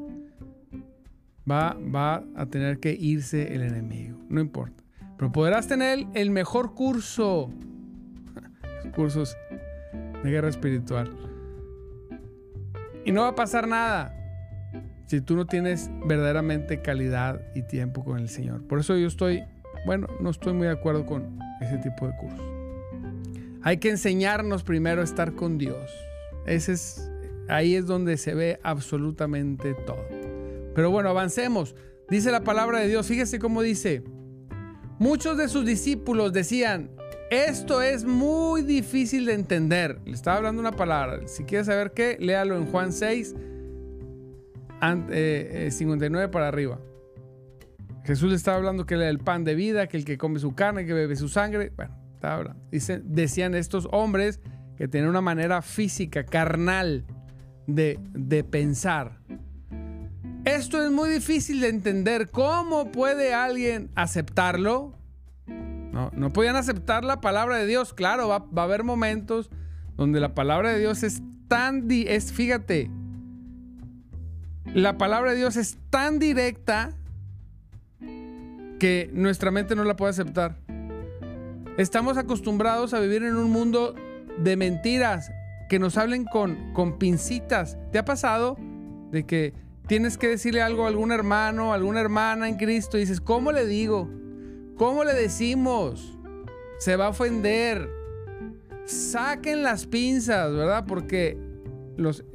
va, 1.50 1.78
va 1.96 2.24
a 2.36 2.46
tener 2.48 2.80
que 2.80 2.92
irse 2.92 3.54
el 3.56 3.62
enemigo. 3.62 4.18
No 4.28 4.42
importa. 4.42 4.84
Pero 5.18 5.32
podrás 5.32 5.68
tener 5.68 6.06
el 6.16 6.32
mejor 6.32 6.74
curso, 6.74 7.50
cursos 8.92 9.38
de 10.24 10.30
guerra 10.30 10.50
espiritual. 10.50 11.12
Y 13.04 13.12
no 13.12 13.22
va 13.22 13.30
a 13.30 13.36
pasar 13.36 13.68
nada 13.68 14.16
si 15.08 15.20
tú 15.20 15.36
no 15.36 15.46
tienes 15.46 15.90
verdaderamente 16.06 16.82
calidad 16.82 17.42
y 17.54 17.64
tiempo 17.64 18.04
con 18.04 18.20
el 18.20 18.30
Señor. 18.30 18.66
Por 18.68 18.80
eso 18.80 18.96
yo 18.96 19.08
estoy, 19.08 19.44
bueno, 19.86 20.08
no 20.22 20.30
estoy 20.30 20.54
muy 20.54 20.68
de 20.68 20.74
acuerdo 20.74 21.06
con 21.06 21.38
ese 21.60 21.78
tipo 21.80 22.08
de 22.08 22.16
cursos. 22.16 22.42
Hay 23.64 23.78
que 23.78 23.90
enseñarnos 23.90 24.64
primero 24.64 25.02
a 25.02 25.04
estar 25.04 25.34
con 25.34 25.58
Dios. 25.58 25.92
Ese 26.46 26.74
es, 26.74 27.12
ahí 27.50 27.76
es 27.76 27.86
donde 27.88 28.18
se 28.18 28.34
ve 28.34 28.60
absolutamente 28.64 29.74
todo. 29.86 30.08
Pero 30.74 30.90
bueno, 30.92 31.10
avancemos. 31.10 31.76
Dice 32.10 32.32
la 32.32 32.44
palabra 32.44 32.80
de 32.80 32.88
Dios, 32.88 33.06
fíjese 33.08 33.38
cómo 33.38 33.62
dice. 33.62 34.04
Muchos 34.98 35.38
de 35.38 35.50
sus 35.50 35.66
discípulos 35.66 36.32
decían, 36.32 36.92
esto 37.32 37.82
es 37.82 38.04
muy 38.04 38.62
difícil 38.62 39.26
de 39.26 39.34
entender. 39.34 40.02
Le 40.06 40.12
estaba 40.12 40.38
hablando 40.38 40.60
una 40.60 40.74
palabra. 40.74 41.28
Si 41.28 41.46
quieres 41.46 41.68
saber 41.68 41.94
qué, 41.94 42.18
léalo 42.20 42.58
en 42.58 42.66
Juan 42.66 42.92
6, 42.92 43.34
59 45.70 46.28
para 46.28 46.50
arriba. 46.50 46.78
Jesús 48.04 48.30
le 48.30 48.36
estaba 48.36 48.58
hablando 48.58 48.86
que 48.86 48.96
era 48.96 49.08
el 49.08 49.20
pan 49.20 49.46
de 49.46 49.56
vida, 49.56 49.88
que 49.88 49.96
el 49.96 50.04
que 50.04 50.18
come 50.18 50.40
su 50.40 50.56
carne, 50.56 50.86
que 50.86 50.92
bebe 50.92 51.16
su 51.16 51.30
sangre. 51.30 51.72
Bueno, 51.74 51.96
estaba 52.14 52.36
hablando. 52.36 52.62
decían 53.06 53.56
estos 53.56 53.88
hombres 53.94 54.42
que 54.76 54.90
tienen 54.90 55.10
una 55.10 55.22
manera 55.22 55.62
física, 55.62 56.26
carnal, 56.26 57.06
de, 57.66 57.98
de 58.12 58.44
pensar. 58.44 59.20
Esto 60.44 60.84
es 60.84 60.92
muy 60.92 61.10
difícil 61.10 61.62
de 61.62 61.70
entender. 61.70 62.30
¿Cómo 62.30 62.92
puede 62.92 63.34
alguien 63.34 63.90
aceptarlo? 63.96 64.98
No, 65.92 66.10
no 66.14 66.32
podían 66.32 66.56
aceptar 66.56 67.04
la 67.04 67.22
palabra 67.22 67.58
de 67.58 67.68
Dios. 67.68 67.94
Claro, 67.94 68.28
va, 68.28 68.46
a 68.56 68.64
haber 68.64 68.84
momentos 68.84 69.50
donde 69.98 70.20
la 70.20 70.34
palabra 70.34 70.72
de 70.72 70.80
Dios 70.80 71.04
es 71.04 71.22
tan... 71.48 71.88
Es, 71.90 72.32
fíjate, 72.32 72.90
la 74.74 74.98
palabra 74.98 75.32
de 75.32 75.38
Dios 75.38 75.58
es 75.58 75.78
tan 75.90 76.18
directa 76.20 76.94
que 78.80 79.10
nuestra 79.14 79.52
mente 79.52 79.76
no 79.76 79.84
la 79.84 79.96
puede 79.96 80.12
aceptar. 80.12 80.58
Estamos 81.78 82.18
acostumbrados 82.18 82.94
a 82.94 83.00
vivir 83.00 83.24
en 83.24 83.36
un 83.36 83.52
mundo 83.52 83.96
de 84.38 84.56
mentiras, 84.56 85.32
que 85.70 85.78
nos 85.78 85.98
hablen 85.98 86.26
con, 86.26 86.74
con 86.74 86.98
pincitas. 86.98 87.78
¿Te 87.92 88.00
ha 88.00 88.06
pasado 88.06 88.58
de 89.12 89.26
que 89.26 89.54
tienes 89.88 90.18
que 90.18 90.30
decirle 90.30 90.62
algo 90.62 90.86
a 90.86 90.88
algún 90.88 91.12
hermano, 91.12 91.72
a 91.72 91.76
alguna 91.76 92.00
hermana 92.00 92.48
en 92.48 92.56
Cristo 92.56 92.98
y 92.98 93.02
dices, 93.02 93.22
¿cómo 93.22 93.52
le 93.52 93.66
digo? 93.66 94.10
¿Cómo 94.82 95.04
le 95.04 95.14
decimos? 95.14 96.18
Se 96.80 96.96
va 96.96 97.06
a 97.06 97.10
ofender. 97.10 97.88
Saquen 98.86 99.62
las 99.62 99.86
pinzas, 99.86 100.52
¿verdad? 100.52 100.86
Porque 100.88 101.38
los, 101.98 102.26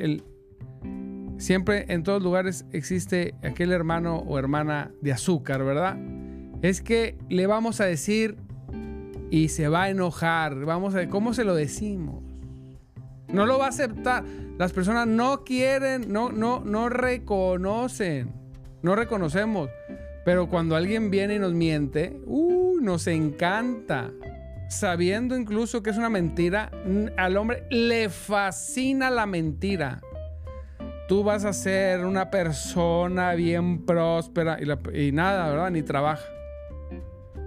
Siempre 1.39 1.87
en 1.89 2.05
todos 2.05 2.23
lugares 2.23 2.65
existe 2.71 3.35
aquel 3.43 3.73
hermano 3.73 4.19
o 4.19 4.39
hermana 4.39 4.93
de 5.01 5.11
azúcar, 5.11 5.65
¿verdad? 5.65 5.99
Es 6.63 6.83
que 6.83 7.19
le 7.29 7.49
vamos 7.49 7.81
a 7.81 7.87
decir 7.87 8.37
y 9.29 9.49
se 9.49 9.67
va 9.67 9.83
a 9.83 9.91
enojar. 9.91 10.55
Vamos 10.67 10.95
a 10.95 11.09
cómo 11.09 11.35
se 11.35 11.43
lo 11.43 11.57
decimos. 11.57 12.23
No 13.27 13.45
lo 13.45 13.59
va 13.59 13.67
a 13.67 13.71
aceptar. 13.71 14.23
Las 14.57 14.73
personas 14.73 15.09
no 15.09 15.43
quieren, 15.43 16.13
no, 16.13 16.31
no, 16.31 16.61
no 16.65 16.91
reconocen. 16.91 18.33
No 18.83 18.95
reconocemos. 18.95 19.69
Pero 20.27 20.51
cuando 20.51 20.77
alguien 20.77 21.11
viene 21.11 21.37
y 21.37 21.39
nos 21.39 21.55
miente, 21.55 22.21
uh, 22.27 22.79
nos 22.83 23.07
encanta. 23.07 24.11
Sabiendo 24.69 25.35
incluso 25.35 25.83
que 25.83 25.89
es 25.89 25.97
una 25.97 26.11
mentira, 26.11 26.71
al 27.17 27.39
hombre 27.39 27.63
le 27.71 28.11
fascina 28.11 29.09
la 29.09 29.25
mentira 29.25 30.03
tú 31.07 31.23
vas 31.23 31.45
a 31.45 31.53
ser 31.53 32.05
una 32.05 32.31
persona 32.31 33.35
bien 33.35 33.85
próspera 33.85 34.59
y, 34.93 35.13
nada, 35.13 35.49
¿verdad? 35.51 35.71
Ni 35.71 35.83
trabaja. 35.83 36.25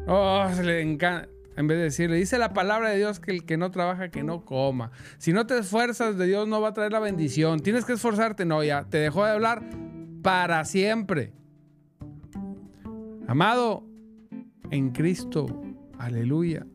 Oh, 0.08 0.48
se 0.54 0.64
le 0.64 0.82
encanta. 0.82 1.30
En 1.56 1.68
vez 1.68 1.78
de 1.78 1.84
decirle, 1.86 2.16
dice 2.16 2.38
la 2.38 2.54
palabra 2.54 2.90
de 2.90 2.98
Dios 2.98 3.20
que 3.20 3.32
el 3.32 3.46
que 3.46 3.58
no 3.58 3.70
trabaja, 3.70 4.10
que 4.10 4.24
no 4.24 4.46
coma. 4.46 4.92
Si 5.18 5.34
no 5.34 5.46
te 5.46 5.58
esfuerzas 5.58 6.18
de 6.18 6.26
Dios, 6.26 6.48
no 6.48 6.62
va 6.62 6.70
a 6.70 6.74
traer 6.74 6.94
la 6.94 7.00
bendición. 7.00 7.60
Tienes 7.60 7.84
que 7.84 7.94
esforzarte. 7.94 8.46
No, 8.46 8.64
ya, 8.64 8.86
te 8.90 8.98
dejó 8.98 9.26
de 9.26 9.32
hablar 9.32 9.64
para 10.24 10.64
siempre. 10.64 11.34
Amado, 13.30 13.84
en 14.72 14.90
Cristo, 14.90 15.62
aleluya. 16.00 16.66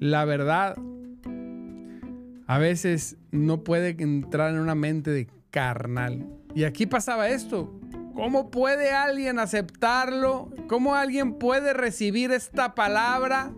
La 0.00 0.24
verdad 0.24 0.76
a 2.48 2.58
veces 2.58 3.16
no 3.30 3.62
puede 3.62 3.90
entrar 3.90 4.50
en 4.50 4.58
una 4.58 4.74
mente 4.74 5.12
de 5.12 5.28
carnal. 5.52 6.26
Y 6.52 6.64
aquí 6.64 6.86
pasaba 6.86 7.28
esto. 7.28 7.80
¿Cómo 8.12 8.50
puede 8.50 8.90
alguien 8.90 9.38
aceptarlo? 9.38 10.50
¿Cómo 10.66 10.96
alguien 10.96 11.34
puede 11.34 11.72
recibir 11.74 12.32
esta 12.32 12.74
palabra? 12.74 13.52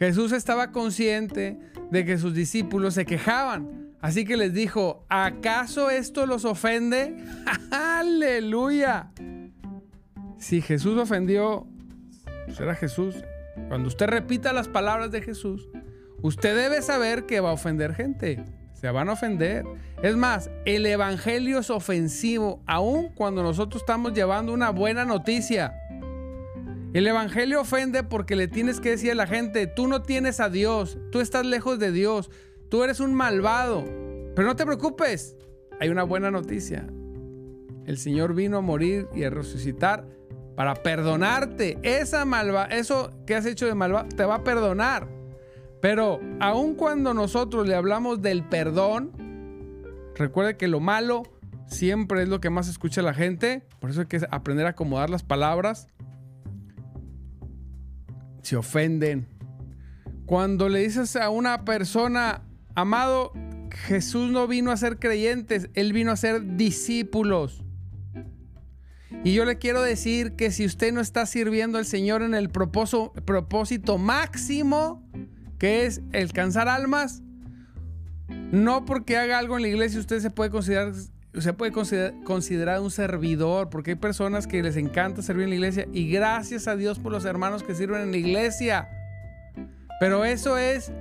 Jesús 0.00 0.32
estaba 0.32 0.72
consciente 0.72 1.56
de 1.92 2.04
que 2.04 2.18
sus 2.18 2.34
discípulos 2.34 2.94
se 2.94 3.06
quejaban. 3.06 3.94
Así 4.00 4.24
que 4.24 4.36
les 4.36 4.52
dijo, 4.52 5.06
¿acaso 5.08 5.88
esto 5.88 6.26
los 6.26 6.44
ofende? 6.44 7.14
Aleluya. 7.70 9.12
Si 10.38 10.60
Jesús 10.60 10.98
ofendió, 10.98 11.66
será 12.48 12.72
pues 12.72 12.78
Jesús. 12.78 13.24
Cuando 13.68 13.88
usted 13.88 14.06
repita 14.06 14.52
las 14.52 14.68
palabras 14.68 15.10
de 15.10 15.22
Jesús, 15.22 15.68
usted 16.22 16.56
debe 16.56 16.82
saber 16.82 17.24
que 17.24 17.40
va 17.40 17.50
a 17.50 17.54
ofender 17.54 17.94
gente. 17.94 18.44
Se 18.74 18.90
van 18.90 19.08
a 19.08 19.12
ofender. 19.12 19.64
Es 20.02 20.16
más, 20.16 20.50
el 20.66 20.84
Evangelio 20.84 21.60
es 21.60 21.70
ofensivo 21.70 22.62
aun 22.66 23.08
cuando 23.14 23.42
nosotros 23.42 23.82
estamos 23.82 24.12
llevando 24.12 24.52
una 24.52 24.70
buena 24.70 25.06
noticia. 25.06 25.74
El 26.92 27.06
Evangelio 27.06 27.62
ofende 27.62 28.04
porque 28.04 28.36
le 28.36 28.48
tienes 28.48 28.80
que 28.80 28.90
decir 28.90 29.12
a 29.12 29.14
la 29.14 29.26
gente, 29.26 29.66
tú 29.66 29.88
no 29.88 30.02
tienes 30.02 30.40
a 30.40 30.50
Dios, 30.50 30.98
tú 31.10 31.20
estás 31.20 31.44
lejos 31.44 31.78
de 31.78 31.92
Dios, 31.92 32.30
tú 32.68 32.84
eres 32.84 33.00
un 33.00 33.14
malvado. 33.14 33.84
Pero 34.34 34.46
no 34.46 34.56
te 34.56 34.66
preocupes, 34.66 35.36
hay 35.80 35.88
una 35.88 36.04
buena 36.04 36.30
noticia. 36.30 36.86
El 37.86 37.98
Señor 37.98 38.34
vino 38.34 38.58
a 38.58 38.60
morir 38.60 39.08
y 39.14 39.24
a 39.24 39.30
resucitar 39.30 40.06
para 40.56 40.74
perdonarte. 40.74 41.78
Esa 41.82 42.24
malva, 42.24 42.64
eso 42.64 43.12
que 43.26 43.36
has 43.36 43.46
hecho 43.46 43.66
de 43.66 43.74
malvado, 43.74 44.08
te 44.08 44.24
va 44.24 44.36
a 44.36 44.44
perdonar. 44.44 45.06
Pero 45.80 46.18
aun 46.40 46.74
cuando 46.74 47.14
nosotros 47.14 47.68
le 47.68 47.74
hablamos 47.74 48.22
del 48.22 48.42
perdón, 48.42 49.12
recuerde 50.16 50.56
que 50.56 50.66
lo 50.66 50.80
malo 50.80 51.22
siempre 51.66 52.22
es 52.22 52.28
lo 52.28 52.40
que 52.40 52.50
más 52.50 52.68
escucha 52.68 53.02
la 53.02 53.14
gente. 53.14 53.62
Por 53.78 53.90
eso 53.90 54.00
hay 54.00 54.06
que 54.06 54.26
aprender 54.30 54.66
a 54.66 54.70
acomodar 54.70 55.10
las 55.10 55.22
palabras. 55.22 55.88
Se 58.42 58.56
ofenden. 58.56 59.28
Cuando 60.24 60.68
le 60.68 60.80
dices 60.80 61.14
a 61.16 61.28
una 61.28 61.64
persona, 61.64 62.42
amado, 62.74 63.32
Jesús 63.70 64.30
no 64.30 64.48
vino 64.48 64.72
a 64.72 64.76
ser 64.76 64.98
creyentes, 64.98 65.68
Él 65.74 65.92
vino 65.92 66.10
a 66.10 66.16
ser 66.16 66.56
discípulos. 66.56 67.62
Y 69.24 69.34
yo 69.34 69.44
le 69.44 69.58
quiero 69.58 69.82
decir 69.82 70.36
que 70.36 70.50
si 70.50 70.64
usted 70.64 70.92
no 70.92 71.00
está 71.00 71.26
sirviendo 71.26 71.78
al 71.78 71.86
Señor 71.86 72.22
en 72.22 72.34
el 72.34 72.48
propósito, 72.48 73.98
máximo, 73.98 75.02
que 75.58 75.86
es 75.86 76.00
alcanzar 76.12 76.68
almas, 76.68 77.22
no 78.28 78.84
porque 78.84 79.16
haga 79.16 79.38
algo 79.38 79.56
en 79.56 79.62
la 79.62 79.68
iglesia 79.68 79.98
usted 79.98 80.20
se 80.20 80.30
puede 80.30 80.50
considerar 80.50 80.92
se 81.38 81.52
puede 81.52 81.72
considerar, 81.72 82.80
un 82.80 82.90
servidor, 82.90 83.68
porque 83.68 83.92
hay 83.92 83.96
personas 83.96 84.46
que 84.46 84.62
les 84.62 84.76
encanta 84.76 85.22
servir 85.22 85.44
en 85.44 85.50
la 85.50 85.56
iglesia 85.56 85.86
y 85.92 86.10
gracias 86.10 86.66
a 86.66 86.76
Dios 86.76 86.98
por 86.98 87.12
los 87.12 87.24
hermanos 87.24 87.62
que 87.62 87.74
sirven 87.74 88.02
en 88.02 88.10
la 88.10 88.16
iglesia. 88.16 88.88
Pero 90.00 90.24
eso 90.24 90.56
es, 90.56 90.92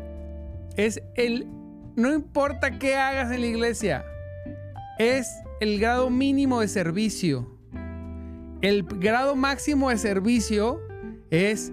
es 0.75 1.01
el, 1.15 1.47
no 1.95 2.13
importa 2.13 2.77
qué 2.79 2.95
hagas 2.95 3.31
en 3.31 3.41
la 3.41 3.47
iglesia, 3.47 4.05
es 4.99 5.29
el 5.61 5.79
grado 5.79 6.09
mínimo 6.09 6.59
de 6.61 6.67
servicio. 6.67 7.54
El 8.61 8.83
grado 8.83 9.35
máximo 9.35 9.89
de 9.89 9.97
servicio 9.97 10.79
es 11.29 11.71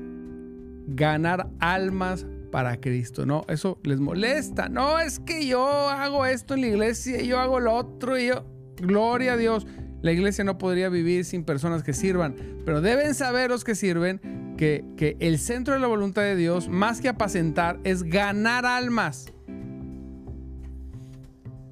ganar 0.87 1.49
almas 1.61 2.27
para 2.51 2.81
Cristo. 2.81 3.27
No, 3.27 3.45
eso 3.49 3.79
les 3.83 3.99
molesta. 3.99 4.68
No, 4.68 4.99
es 4.99 5.18
que 5.18 5.47
yo 5.47 5.66
hago 5.88 6.27
esto 6.27 6.55
en 6.55 6.61
la 6.61 6.66
iglesia 6.68 7.21
y 7.21 7.27
yo 7.27 7.40
hago 7.40 7.61
lo 7.61 7.75
otro 7.75 8.18
y 8.18 8.29
yo... 8.29 8.45
Gloria 8.77 9.35
a 9.35 9.37
Dios. 9.37 9.66
La 10.01 10.12
iglesia 10.12 10.42
no 10.42 10.59
podría 10.59 10.88
vivir 10.88 11.25
sin 11.25 11.45
personas 11.45 11.85
que 11.85 11.92
sirvan, 11.92 12.35
pero 12.64 12.81
deben 12.81 13.14
saber 13.14 13.51
los 13.51 13.62
que 13.62 13.77
sirven 13.77 14.55
que, 14.57 14.85
que 14.97 15.16
el 15.21 15.38
centro 15.38 15.75
de 15.75 15.81
la 15.81 15.87
voluntad 15.87 16.23
de 16.23 16.35
Dios, 16.35 16.68
más 16.68 17.01
que 17.01 17.09
apacentar, 17.09 17.79
es 17.85 18.03
ganar 18.03 18.66
almas. 18.66 19.33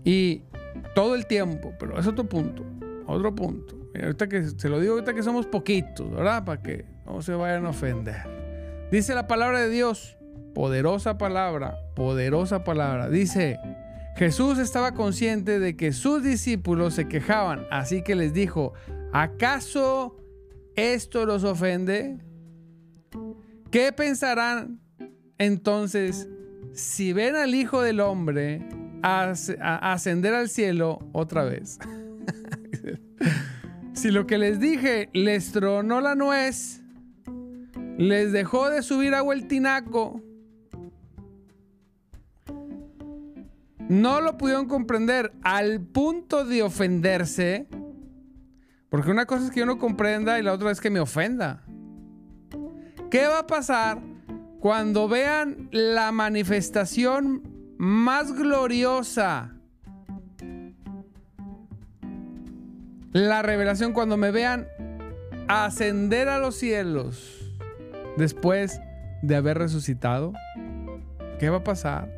Y 0.05 0.43
todo 0.95 1.17
el 1.17 1.27
tiempo, 1.27 1.73
pero 1.81 1.99
es 1.99 2.07
otro 2.07 2.29
punto, 2.29 2.65
otro 3.07 3.35
punto. 3.35 3.80
Ahorita 3.95 4.29
que 4.29 4.45
se 4.45 4.69
lo 4.69 4.81
digo 4.81 4.95
ahorita 4.95 5.15
que 5.15 5.23
somos 5.23 5.47
poquitos, 5.47 6.11
¿verdad? 6.11 6.45
Para 6.45 6.63
que 6.63 6.85
no 7.07 7.23
se 7.23 7.33
vayan 7.35 7.67
a 7.67 7.71
ofender. 7.71 8.89
Dice 8.91 9.15
la 9.15 9.27
palabra 9.27 9.61
de 9.61 9.71
Dios, 9.71 10.17
poderosa 10.55 11.19
palabra, 11.19 11.79
poderosa 11.95 12.65
palabra. 12.65 13.09
Dice, 13.09 13.59
Jesús 14.17 14.59
estaba 14.59 14.95
consciente 14.95 15.59
de 15.59 15.77
que 15.77 15.93
sus 15.93 16.23
discípulos 16.23 16.95
se 16.95 17.09
quejaban, 17.09 17.67
así 17.71 18.03
que 18.03 18.15
les 18.15 18.33
dijo, 18.33 18.73
¿acaso 19.13 20.17
esto 20.77 21.27
los 21.27 21.45
ofende? 21.45 22.19
¿Qué 23.71 23.93
pensarán 23.93 24.81
entonces 25.39 26.29
si 26.73 27.13
ven 27.13 27.37
al 27.37 27.55
Hijo 27.55 27.83
del 27.83 28.01
Hombre 28.01 28.69
ascender 29.03 30.35
al 30.35 30.49
cielo 30.49 30.99
otra 31.13 31.45
vez? 31.45 31.79
si 34.01 34.11
lo 34.11 34.27
que 34.27 34.39
les 34.39 34.59
dije 34.59 35.11
les 35.13 35.53
tronó 35.53 36.01
la 36.01 36.15
nuez, 36.15 36.81
les 37.99 38.33
dejó 38.33 38.71
de 38.71 38.81
subir 38.81 39.15
agua 39.15 39.35
el 39.35 39.47
tinaco, 39.47 40.23
no 43.91 44.23
lo 44.23 44.39
pudieron 44.39 44.69
comprender 44.69 45.33
al 45.43 45.83
punto 45.83 46.47
de 46.47 46.63
ofenderse. 46.63 47.69
Porque 48.89 49.11
una 49.11 49.27
cosa 49.27 49.45
es 49.45 49.51
que 49.51 49.61
yo 49.61 49.67
no 49.67 49.79
comprenda 49.79 50.39
y 50.39 50.43
la 50.43 50.55
otra 50.55 50.71
es 50.71 50.81
que 50.81 50.89
me 50.89 51.01
ofenda. 51.01 51.63
¿Qué 53.11 53.27
va 53.27 53.41
a 53.41 53.47
pasar 53.47 54.01
cuando 54.61 55.09
vean 55.09 55.69
la 55.73 56.11
manifestación 56.11 57.43
más 57.77 58.33
gloriosa? 58.33 59.60
La 63.13 63.43
revelación 63.43 63.93
cuando 63.93 64.17
me 64.17 64.31
vean 64.31 64.69
ascender 65.49 66.29
a 66.29 66.39
los 66.39 66.55
cielos 66.55 67.53
después 68.17 68.81
de 69.23 69.35
haber 69.35 69.59
resucitado. 69.59 70.33
¿Qué 71.41 71.51
va 71.51 71.59
a 71.59 71.65
pasar? 71.65 72.09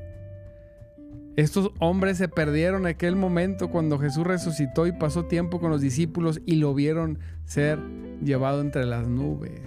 Estos 1.37 1.71
hombres 1.79 2.19
se 2.19 2.29
perdieron 2.29 2.85
aquel 2.85 3.17
momento 3.17 3.71
cuando 3.71 3.99
Jesús 3.99 4.27
resucitó 4.27 4.87
y 4.87 4.93
pasó 4.93 5.25
tiempo 5.25 5.61
con 5.61 5.71
los 5.71 5.81
discípulos 5.81 6.43
y 6.45 6.57
lo 6.57 6.75
vieron 6.75 7.21
ser 7.47 7.79
llevado 8.23 8.61
entre 8.61 8.85
las 8.85 9.09
nubes, 9.09 9.63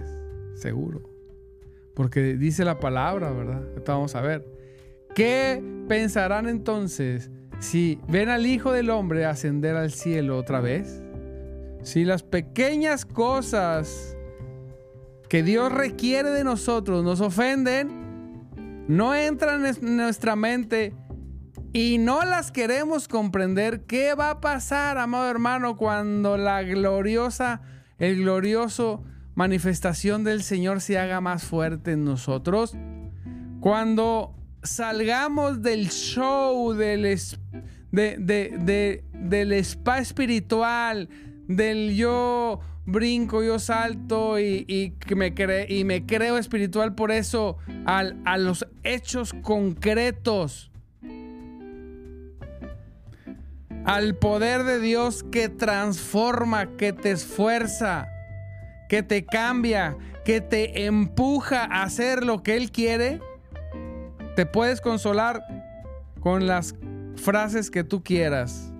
seguro. 0.54 1.02
Porque 1.96 2.36
dice 2.36 2.64
la 2.64 2.78
palabra, 2.78 3.32
¿verdad? 3.32 3.62
Vamos 3.84 4.14
a 4.14 4.20
ver. 4.20 4.46
¿Qué 5.16 5.60
pensarán 5.88 6.48
entonces 6.48 7.32
si 7.58 7.98
ven 8.06 8.28
al 8.28 8.46
Hijo 8.46 8.70
del 8.70 8.90
Hombre 8.90 9.24
ascender 9.24 9.74
al 9.74 9.90
cielo 9.90 10.38
otra 10.38 10.60
vez? 10.60 11.02
Si 11.86 12.04
las 12.04 12.24
pequeñas 12.24 13.04
cosas 13.06 14.16
que 15.28 15.44
Dios 15.44 15.70
requiere 15.70 16.30
de 16.30 16.42
nosotros 16.42 17.04
nos 17.04 17.20
ofenden, 17.20 18.88
no 18.88 19.14
entran 19.14 19.64
en 19.64 19.96
nuestra 19.96 20.34
mente 20.34 20.94
y 21.72 21.98
no 21.98 22.24
las 22.24 22.50
queremos 22.50 23.06
comprender, 23.06 23.82
¿qué 23.82 24.14
va 24.14 24.30
a 24.30 24.40
pasar, 24.40 24.98
amado 24.98 25.30
hermano, 25.30 25.76
cuando 25.76 26.36
la 26.36 26.64
gloriosa, 26.64 27.60
el 27.98 28.16
glorioso 28.16 29.04
manifestación 29.36 30.24
del 30.24 30.42
Señor 30.42 30.80
se 30.80 30.98
haga 30.98 31.20
más 31.20 31.44
fuerte 31.44 31.92
en 31.92 32.04
nosotros? 32.04 32.76
Cuando 33.60 34.34
salgamos 34.64 35.62
del 35.62 35.90
show, 35.90 36.72
del, 36.72 37.16
del 37.92 39.52
spa 39.52 39.98
espiritual, 40.00 41.08
del 41.48 41.94
yo 41.94 42.60
brinco, 42.84 43.42
yo 43.42 43.58
salto 43.58 44.38
y, 44.38 44.94
me, 45.14 45.34
me 45.84 46.06
creo 46.06 46.38
espiritual 46.38 46.94
por 46.94 47.10
eso, 47.10 47.58
a 47.84 48.38
los 48.38 48.66
hechos 48.84 49.34
concretos 49.42 50.70
al 53.86 54.16
poder 54.16 54.64
de 54.64 54.80
Dios 54.80 55.24
que 55.30 55.48
transforma, 55.48 56.76
que 56.76 56.92
te 56.92 57.12
esfuerza, 57.12 58.08
que 58.88 59.04
te 59.04 59.24
cambia, 59.24 59.96
que 60.24 60.40
te 60.40 60.86
empuja 60.86 61.64
a 61.64 61.84
hacer 61.84 62.24
lo 62.24 62.42
que 62.42 62.56
Él 62.56 62.72
quiere, 62.72 63.20
te 64.34 64.44
puedes 64.44 64.80
consolar 64.80 65.46
con 66.18 66.48
las 66.48 66.74
frases 67.14 67.70
que 67.70 67.84
tú 67.84 68.02
quieras. 68.02 68.72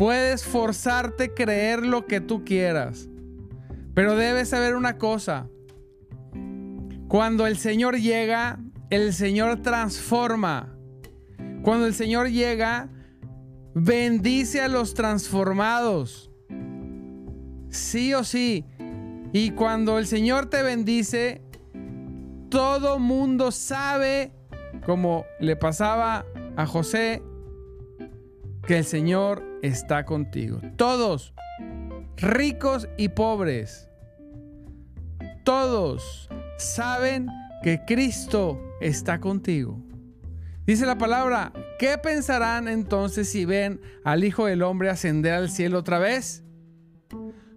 Puedes 0.00 0.44
forzarte 0.44 1.24
a 1.24 1.34
creer 1.34 1.84
lo 1.84 2.06
que 2.06 2.22
tú 2.22 2.42
quieras. 2.42 3.10
Pero 3.92 4.16
debes 4.16 4.48
saber 4.48 4.74
una 4.74 4.96
cosa. 4.96 5.46
Cuando 7.06 7.46
el 7.46 7.58
Señor 7.58 7.98
llega, 7.98 8.60
el 8.88 9.12
Señor 9.12 9.60
transforma. 9.60 10.74
Cuando 11.62 11.84
el 11.84 11.92
Señor 11.92 12.30
llega, 12.30 12.88
Bendice 13.74 14.62
a 14.62 14.68
los 14.68 14.94
transformados. 14.94 16.30
Sí 17.68 18.14
o 18.14 18.24
sí. 18.24 18.64
Y 19.34 19.50
cuando 19.50 19.98
el 19.98 20.06
Señor 20.06 20.46
te 20.46 20.62
bendice, 20.62 21.42
todo 22.48 22.98
mundo 22.98 23.52
sabe, 23.52 24.32
como 24.86 25.26
le 25.40 25.56
pasaba 25.56 26.24
a 26.56 26.64
José, 26.64 27.22
que 28.66 28.78
el 28.78 28.84
Señor 28.84 29.42
está 29.62 30.04
contigo. 30.04 30.60
Todos, 30.76 31.34
ricos 32.16 32.88
y 32.96 33.08
pobres, 33.08 33.88
todos 35.44 36.28
saben 36.58 37.28
que 37.62 37.80
Cristo 37.86 38.60
está 38.80 39.20
contigo. 39.20 39.78
Dice 40.66 40.86
la 40.86 40.98
palabra, 40.98 41.52
¿qué 41.78 41.98
pensarán 41.98 42.68
entonces 42.68 43.28
si 43.28 43.44
ven 43.44 43.80
al 44.04 44.22
Hijo 44.24 44.46
del 44.46 44.62
Hombre 44.62 44.90
ascender 44.90 45.32
al 45.32 45.50
cielo 45.50 45.78
otra 45.78 45.98
vez? 45.98 46.44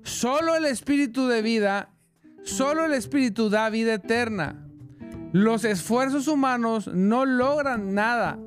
Solo 0.01 0.55
el 0.55 0.65
Espíritu 0.65 1.27
de 1.27 1.41
vida, 1.41 1.89
solo 2.43 2.85
el 2.85 2.93
Espíritu 2.93 3.49
da 3.49 3.69
vida 3.69 3.93
eterna. 3.93 4.67
Los 5.31 5.63
esfuerzos 5.63 6.27
humanos 6.27 6.87
no 6.87 7.25
logran 7.25 7.93
nada. 7.93 8.39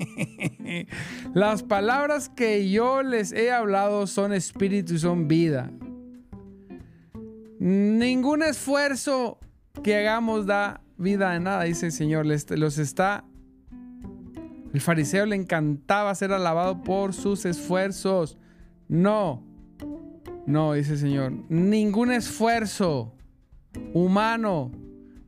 Las 1.34 1.62
palabras 1.62 2.28
que 2.28 2.70
yo 2.70 3.02
les 3.02 3.32
he 3.32 3.50
hablado 3.50 4.06
son 4.06 4.32
espíritu 4.32 4.94
y 4.94 4.98
son 4.98 5.28
vida. 5.28 5.70
Ningún 7.58 8.42
esfuerzo 8.42 9.38
que 9.82 9.96
hagamos 9.96 10.46
da 10.46 10.80
vida 10.96 11.32
de 11.32 11.40
nada, 11.40 11.64
dice 11.64 11.86
el 11.86 11.92
Señor. 11.92 12.26
los 12.26 12.78
está 12.78 13.24
el 14.72 14.80
fariseo 14.80 15.26
le 15.26 15.36
encantaba 15.36 16.14
ser 16.14 16.32
alabado 16.32 16.82
por 16.82 17.12
sus 17.12 17.44
esfuerzos. 17.44 18.38
No, 18.88 19.42
no, 20.46 20.74
dice 20.74 20.92
el 20.92 20.98
Señor, 20.98 21.32
ningún 21.48 22.12
esfuerzo 22.12 23.14
humano 23.92 24.70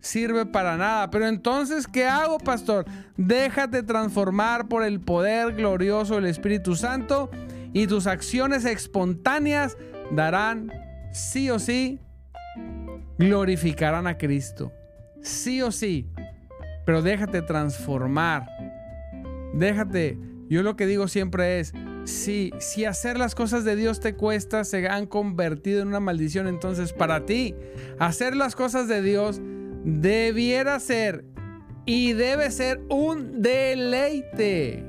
sirve 0.03 0.45
para 0.45 0.77
nada. 0.77 1.11
Pero 1.11 1.27
entonces, 1.27 1.87
¿qué 1.87 2.07
hago, 2.07 2.39
pastor? 2.39 2.85
Déjate 3.17 3.83
transformar 3.83 4.69
por 4.69 4.85
el 4.85 5.01
poder 5.01 5.55
glorioso 5.55 6.17
del 6.17 6.27
Espíritu 6.27 6.75
Santo 6.77 7.31
y 7.73 7.87
tus 7.87 8.07
acciones 8.07 8.67
espontáneas 8.67 9.79
darán, 10.11 10.71
sí 11.13 11.49
o 11.49 11.59
sí, 11.59 12.01
glorificarán 13.19 14.07
a 14.07 14.19
Cristo. 14.19 14.73
Sí 15.23 15.63
o 15.63 15.71
sí. 15.71 16.11
pero 16.85 17.01
déjate 17.01 17.41
transformar. 17.43 18.47
Déjate. 19.55 20.19
Yo 20.49 20.63
lo 20.63 20.77
que 20.77 20.87
digo 20.87 21.09
siempre 21.09 21.61
es, 21.61 21.73
si, 22.05 22.53
si 22.59 22.85
hacer 22.85 23.17
las 23.17 23.35
cosas 23.35 23.65
de 23.65 23.75
Dios 23.75 24.01
te 24.01 24.15
cuesta, 24.15 24.65
se 24.65 24.87
han 24.87 25.07
convertido 25.07 25.81
en 25.81 25.89
una 25.89 26.01
maldición, 26.01 26.47
entonces 26.47 26.93
para 26.93 27.25
ti, 27.25 27.55
hacer 27.99 28.37
las 28.37 28.55
cosas 28.55 28.87
de 28.87 29.01
Dios 29.01 29.41
debiera 29.85 30.81
ser 30.81 31.25
y 31.85 32.13
debe 32.13 32.51
ser 32.51 32.81
un 32.89 33.43
deleite. 33.43 34.85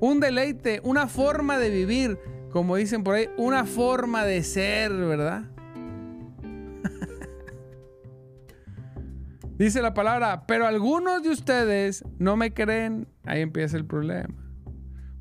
Un 0.00 0.20
deleite, 0.20 0.80
una 0.84 1.08
forma 1.08 1.58
de 1.58 1.70
vivir, 1.70 2.18
como 2.50 2.76
dicen 2.76 3.04
por 3.04 3.14
ahí, 3.14 3.28
una 3.36 3.64
forma 3.64 4.24
de 4.24 4.42
ser, 4.42 4.92
¿verdad? 4.92 5.44
Dice 9.58 9.82
la 9.82 9.94
palabra, 9.94 10.46
pero 10.46 10.66
algunos 10.66 11.22
de 11.22 11.30
ustedes 11.30 12.04
no 12.18 12.36
me 12.36 12.52
creen. 12.52 13.06
Ahí 13.24 13.40
empieza 13.40 13.76
el 13.76 13.86
problema. 13.86 14.34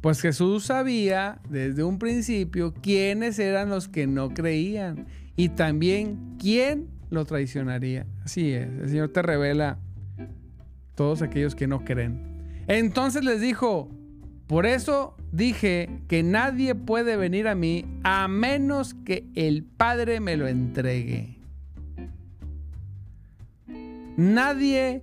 Pues 0.02 0.20
Jesús 0.20 0.66
sabía 0.66 1.40
desde 1.50 1.84
un 1.84 1.98
principio 1.98 2.74
quiénes 2.74 3.40
eran 3.40 3.70
los 3.70 3.88
que 3.88 4.06
no 4.06 4.34
creían 4.34 5.08
y 5.38 5.50
también 5.50 6.36
quién 6.40 6.90
lo 7.14 7.26
traicionaría. 7.26 8.06
Así 8.24 8.52
es, 8.52 8.68
el 8.68 8.90
Señor 8.90 9.10
te 9.10 9.22
revela 9.22 9.78
todos 10.96 11.22
aquellos 11.22 11.56
que 11.56 11.68
no 11.68 11.86
creen. 11.86 12.64
Entonces 12.68 13.24
les 13.24 13.42
dijo, 13.42 13.90
por 14.48 14.66
eso 14.66 15.16
dije 15.32 15.90
que 16.08 16.24
nadie 16.24 16.76
puede 16.76 17.18
venir 17.18 17.48
a 17.48 17.56
mí 17.56 17.86
a 18.04 18.28
menos 18.28 18.94
que 18.94 19.28
el 19.36 19.64
Padre 19.64 20.20
me 20.20 20.38
lo 20.38 20.48
entregue. 20.48 21.38
Nadie 24.16 25.02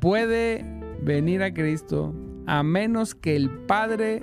puede 0.00 0.64
venir 1.02 1.42
a 1.42 1.52
Cristo 1.52 2.14
a 2.46 2.62
menos 2.62 3.14
que 3.14 3.36
el 3.36 3.50
Padre 3.50 4.22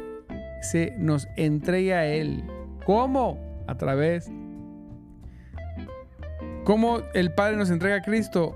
se 0.62 0.96
nos 0.98 1.28
entregue 1.38 1.94
a 1.94 2.06
Él. 2.08 2.44
¿Cómo? 2.86 3.40
A 3.68 3.78
través. 3.78 4.32
¿Cómo 6.66 7.04
el 7.14 7.32
Padre 7.32 7.58
nos 7.58 7.70
entrega 7.70 7.98
a 7.98 8.02
Cristo? 8.02 8.56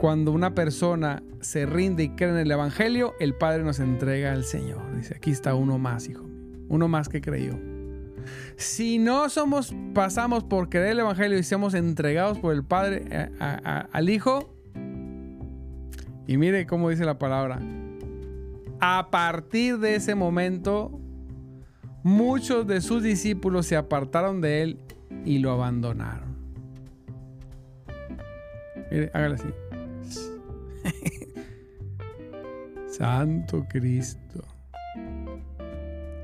Cuando 0.00 0.32
una 0.32 0.54
persona 0.54 1.22
se 1.40 1.64
rinde 1.64 2.02
y 2.02 2.08
cree 2.10 2.28
en 2.28 2.36
el 2.36 2.50
Evangelio, 2.50 3.14
el 3.20 3.34
Padre 3.34 3.64
nos 3.64 3.80
entrega 3.80 4.32
al 4.32 4.44
Señor. 4.44 4.94
Dice, 4.94 5.14
aquí 5.16 5.30
está 5.30 5.54
uno 5.54 5.78
más, 5.78 6.10
hijo 6.10 6.26
Uno 6.68 6.88
más 6.88 7.08
que 7.08 7.22
creyó. 7.22 7.58
Si 8.56 8.98
no 8.98 9.30
somos, 9.30 9.74
pasamos 9.94 10.44
por 10.44 10.68
creer 10.68 10.88
el 10.88 10.98
Evangelio 11.00 11.38
y 11.38 11.42
seamos 11.42 11.72
entregados 11.72 12.38
por 12.38 12.52
el 12.52 12.64
Padre 12.64 13.04
eh, 13.10 13.30
al 13.40 14.10
Hijo, 14.10 14.54
y 16.26 16.36
mire 16.36 16.66
cómo 16.66 16.90
dice 16.90 17.06
la 17.06 17.18
palabra. 17.18 17.60
A 18.78 19.08
partir 19.10 19.78
de 19.78 19.94
ese 19.94 20.14
momento, 20.14 21.00
muchos 22.02 22.66
de 22.66 22.82
sus 22.82 23.02
discípulos 23.02 23.64
se 23.64 23.76
apartaron 23.76 24.42
de 24.42 24.62
él 24.62 24.78
y 25.24 25.38
lo 25.38 25.50
abandonaron. 25.52 26.27
Mire, 28.90 29.10
hágale 29.12 29.34
así. 29.34 29.48
Santo 32.88 33.66
Cristo. 33.68 34.44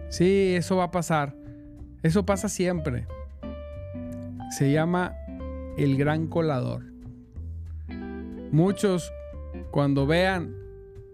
Sí, 0.09 0.55
eso 0.57 0.77
va 0.77 0.85
a 0.85 0.91
pasar. 0.91 1.37
Eso 2.03 2.25
pasa 2.25 2.49
siempre. 2.49 3.07
Se 4.51 4.73
llama 4.73 5.15
el 5.77 5.97
gran 5.97 6.27
colador. 6.27 6.85
Muchos 8.53 9.13
cuando 9.71 10.07
vean 10.07 10.55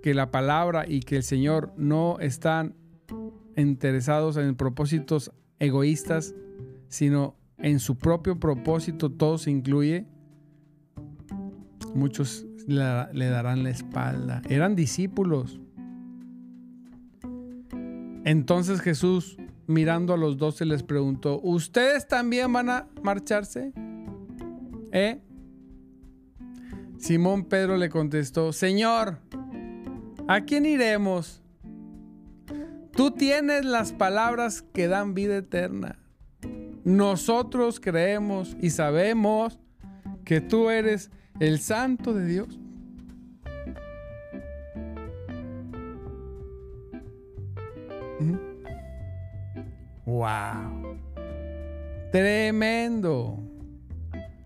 que 0.02 0.14
la 0.14 0.30
palabra 0.30 0.84
y 0.86 1.00
que 1.00 1.16
el 1.16 1.22
Señor 1.22 1.72
no 1.76 2.18
están 2.20 2.74
interesados 3.56 4.36
en 4.36 4.54
propósitos 4.56 5.32
egoístas, 5.58 6.34
sino 6.88 7.36
en 7.58 7.78
su 7.78 7.96
propio 7.96 8.40
propósito, 8.40 9.10
todo 9.10 9.38
se 9.38 9.50
incluye, 9.50 10.06
muchos 11.94 12.46
le, 12.66 13.26
darán 13.26 13.62
la 13.62 13.70
espalda. 13.70 14.42
Eran 14.48 14.76
discípulos. 14.76 15.60
Entonces 18.24 18.80
Jesús, 18.80 19.36
mirando 19.66 20.12
a 20.12 20.16
los 20.16 20.36
doce, 20.36 20.64
les 20.64 20.82
preguntó, 20.82 21.40
¿ustedes 21.42 22.06
también 22.06 22.52
van 22.52 22.70
a 22.70 22.88
marcharse? 23.02 23.72
¿Eh? 24.92 25.20
Simón 26.98 27.44
Pedro 27.44 27.76
le 27.76 27.88
contestó, 27.88 28.52
Señor, 28.52 29.18
¿a 30.28 30.42
quién 30.42 30.66
iremos? 30.66 31.42
Tú 32.92 33.12
tienes 33.12 33.64
las 33.64 33.92
palabras 33.92 34.62
que 34.74 34.86
dan 34.86 35.14
vida 35.14 35.38
eterna. 35.38 35.98
Nosotros 36.84 37.80
creemos 37.80 38.56
y 38.60 38.70
sabemos 38.70 39.58
que 40.24 40.40
tú 40.40 40.70
eres 40.70 41.10
el 41.40 41.58
santo 41.58 42.14
de 42.14 42.26
Dios. 42.26 42.58
Wow. 50.04 50.98
Tremendo. 52.12 53.38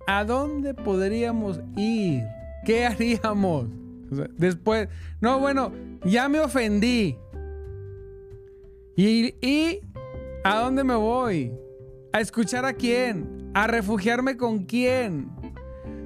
¿A 0.06 0.24
dónde 0.24 0.74
podríamos 0.74 1.60
ir? 1.76 2.24
¿Qué 2.64 2.86
haríamos? 2.86 3.66
después, 4.36 4.88
no, 5.20 5.40
bueno, 5.40 5.72
ya 6.04 6.28
me 6.28 6.38
ofendí. 6.38 7.16
¿Y, 8.96 9.34
¿Y 9.44 9.80
a 10.44 10.60
dónde 10.60 10.84
me 10.84 10.94
voy? 10.94 11.52
¿A 12.12 12.20
escuchar 12.20 12.64
a 12.64 12.74
quién? 12.74 13.50
¿A 13.54 13.66
refugiarme 13.66 14.36
con 14.36 14.64
quién? 14.66 15.32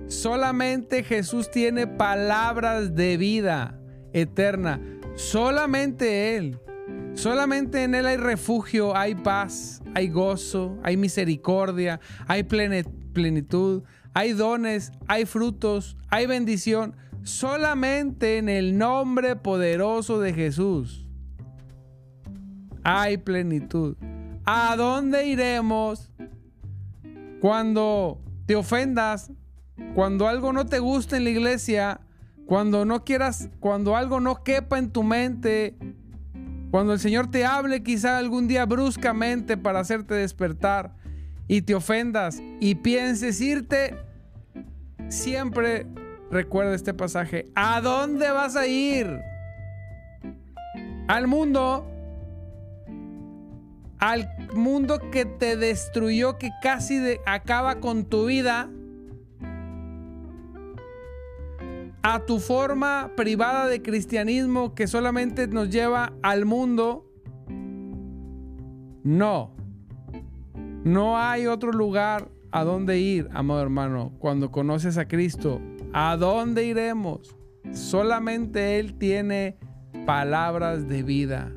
Solamente 0.09 1.05
Jesús 1.05 1.51
tiene 1.51 1.87
palabras 1.87 2.95
de 2.95 3.19
vida 3.19 3.79
eterna. 4.15 4.81
Solamente 5.17 6.37
Él. 6.37 6.59
Solamente 7.13 7.85
en 7.85 7.95
Él 7.95 8.07
hay 8.07 8.17
refugio, 8.17 8.97
hay 8.97 9.15
paz, 9.15 9.83
hay 9.95 10.09
gozo, 10.09 10.79
hay 10.83 10.97
misericordia, 10.97 12.01
hay 12.27 12.45
plenitud, 12.45 13.83
hay 14.15 14.33
dones, 14.33 14.93
hay 15.09 15.27
frutos, 15.27 15.97
hay 16.09 16.27
bendición, 16.27 16.97
solamente 17.23 18.39
en 18.39 18.49
el 18.49 18.79
nombre 18.79 19.37
poderoso 19.37 20.21
de 20.21 20.33
Jesús. 20.33 21.07
Hay 22.83 23.19
plenitud. 23.19 23.97
¿A 24.45 24.75
dónde 24.77 25.27
iremos 25.27 26.11
cuando 27.41 28.23
te 28.47 28.57
ofendas? 28.57 29.31
Cuando 29.95 30.29
algo 30.29 30.53
no 30.53 30.67
te 30.67 30.79
guste 30.79 31.17
en 31.17 31.25
la 31.25 31.31
iglesia, 31.31 32.01
cuando 32.47 32.85
no 32.85 33.05
quieras, 33.05 33.49
cuando 33.61 33.97
algo 33.97 34.21
no 34.21 34.43
quepa 34.43 34.79
en 34.79 34.91
tu 34.91 35.03
mente, 35.03 35.77
cuando 36.71 36.93
el 36.93 36.99
Señor 36.99 37.31
te 37.31 37.45
hable 37.45 37.83
quizá 37.83 38.19
algún 38.19 38.49
día 38.49 38.67
bruscamente 38.67 39.57
para 39.57 39.81
hacerte 39.81 40.15
despertar 40.15 40.95
y 41.47 41.63
te 41.63 41.75
ofendas 41.75 42.41
y 42.61 42.77
pienses 42.77 43.41
irte, 43.41 43.97
siempre 45.09 45.87
recuerda 46.31 46.75
este 46.75 46.95
pasaje. 46.95 47.47
¿A 47.55 47.81
dónde 47.81 48.31
vas 48.31 48.57
a 48.57 48.67
ir? 48.67 49.21
Al 51.07 51.27
mundo. 51.27 51.87
Al 53.99 54.31
mundo 54.55 55.01
que 55.11 55.25
te 55.25 55.57
destruyó, 55.57 56.39
que 56.39 56.51
casi 56.63 57.01
acaba 57.27 57.81
con 57.81 58.05
tu 58.05 58.27
vida. 58.27 58.71
A 62.03 62.21
tu 62.21 62.39
forma 62.39 63.13
privada 63.17 63.67
de 63.67 63.83
cristianismo 63.83 64.75
que 64.75 64.87
solamente 64.87 65.47
nos 65.49 65.69
lleva 65.71 66.13
al 66.23 66.45
mundo. 66.45 67.11
No. 69.03 69.55
No 70.85 71.19
hay 71.19 71.47
otro 71.47 71.73
lugar 71.73 72.31
a 72.51 72.65
dónde 72.65 72.99
ir, 72.99 73.29
amado 73.33 73.61
hermano, 73.61 74.13
cuando 74.19 74.51
conoces 74.51 74.97
a 74.97 75.09
Cristo. 75.09 75.61
¿A 75.93 76.17
dónde 76.17 76.65
iremos? 76.65 77.37
Solamente 77.73 78.79
Él 78.79 78.95
tiene 78.95 79.57
palabras 80.07 80.89
de 80.89 81.03
vida. 81.03 81.53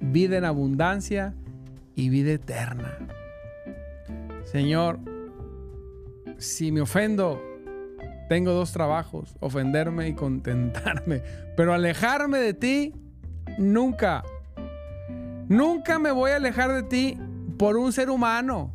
Vida 0.00 0.38
en 0.38 0.44
abundancia 0.44 1.34
y 1.94 2.08
vida 2.08 2.32
eterna. 2.32 2.96
Señor, 4.44 4.98
si 6.38 6.72
me 6.72 6.80
ofendo, 6.80 7.40
tengo 8.30 8.52
dos 8.52 8.70
trabajos, 8.70 9.36
ofenderme 9.40 10.06
y 10.06 10.14
contentarme. 10.14 11.20
Pero 11.56 11.74
alejarme 11.74 12.38
de 12.38 12.54
ti, 12.54 12.94
nunca. 13.58 14.22
Nunca 15.48 15.98
me 15.98 16.12
voy 16.12 16.30
a 16.30 16.36
alejar 16.36 16.72
de 16.72 16.84
ti 16.84 17.18
por 17.58 17.76
un 17.76 17.92
ser 17.92 18.08
humano, 18.08 18.72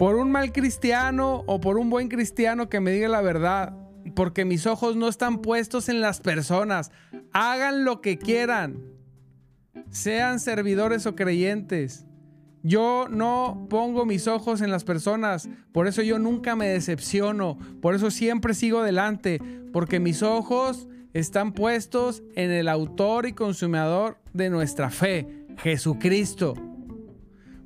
por 0.00 0.16
un 0.16 0.32
mal 0.32 0.50
cristiano 0.50 1.44
o 1.46 1.60
por 1.60 1.78
un 1.78 1.90
buen 1.90 2.08
cristiano 2.08 2.68
que 2.68 2.80
me 2.80 2.90
diga 2.90 3.06
la 3.06 3.20
verdad. 3.20 3.76
porque 4.16 4.44
mis 4.44 4.66
ojos 4.66 4.96
no 4.96 5.06
están 5.06 5.38
puestos 5.38 5.88
en 5.88 6.00
las 6.00 6.18
personas. 6.18 6.90
Hagan 7.32 7.84
lo 7.84 8.00
que 8.00 8.18
quieran. 8.18 8.82
Sean 9.90 10.40
servidores 10.40 11.06
o 11.06 11.14
creyentes. 11.14 12.07
Yo 12.68 13.06
no 13.08 13.66
pongo 13.70 14.04
mis 14.04 14.28
ojos 14.28 14.60
en 14.60 14.70
las 14.70 14.84
personas, 14.84 15.48
por 15.72 15.86
eso 15.86 16.02
yo 16.02 16.18
nunca 16.18 16.54
me 16.54 16.68
decepciono, 16.68 17.58
por 17.80 17.94
eso 17.94 18.10
siempre 18.10 18.52
sigo 18.52 18.80
adelante, 18.80 19.40
porque 19.72 20.00
mis 20.00 20.22
ojos 20.22 20.86
están 21.14 21.52
puestos 21.52 22.22
en 22.36 22.50
el 22.50 22.68
autor 22.68 23.24
y 23.24 23.32
consumador 23.32 24.18
de 24.34 24.50
nuestra 24.50 24.90
fe, 24.90 25.46
Jesucristo. 25.56 26.52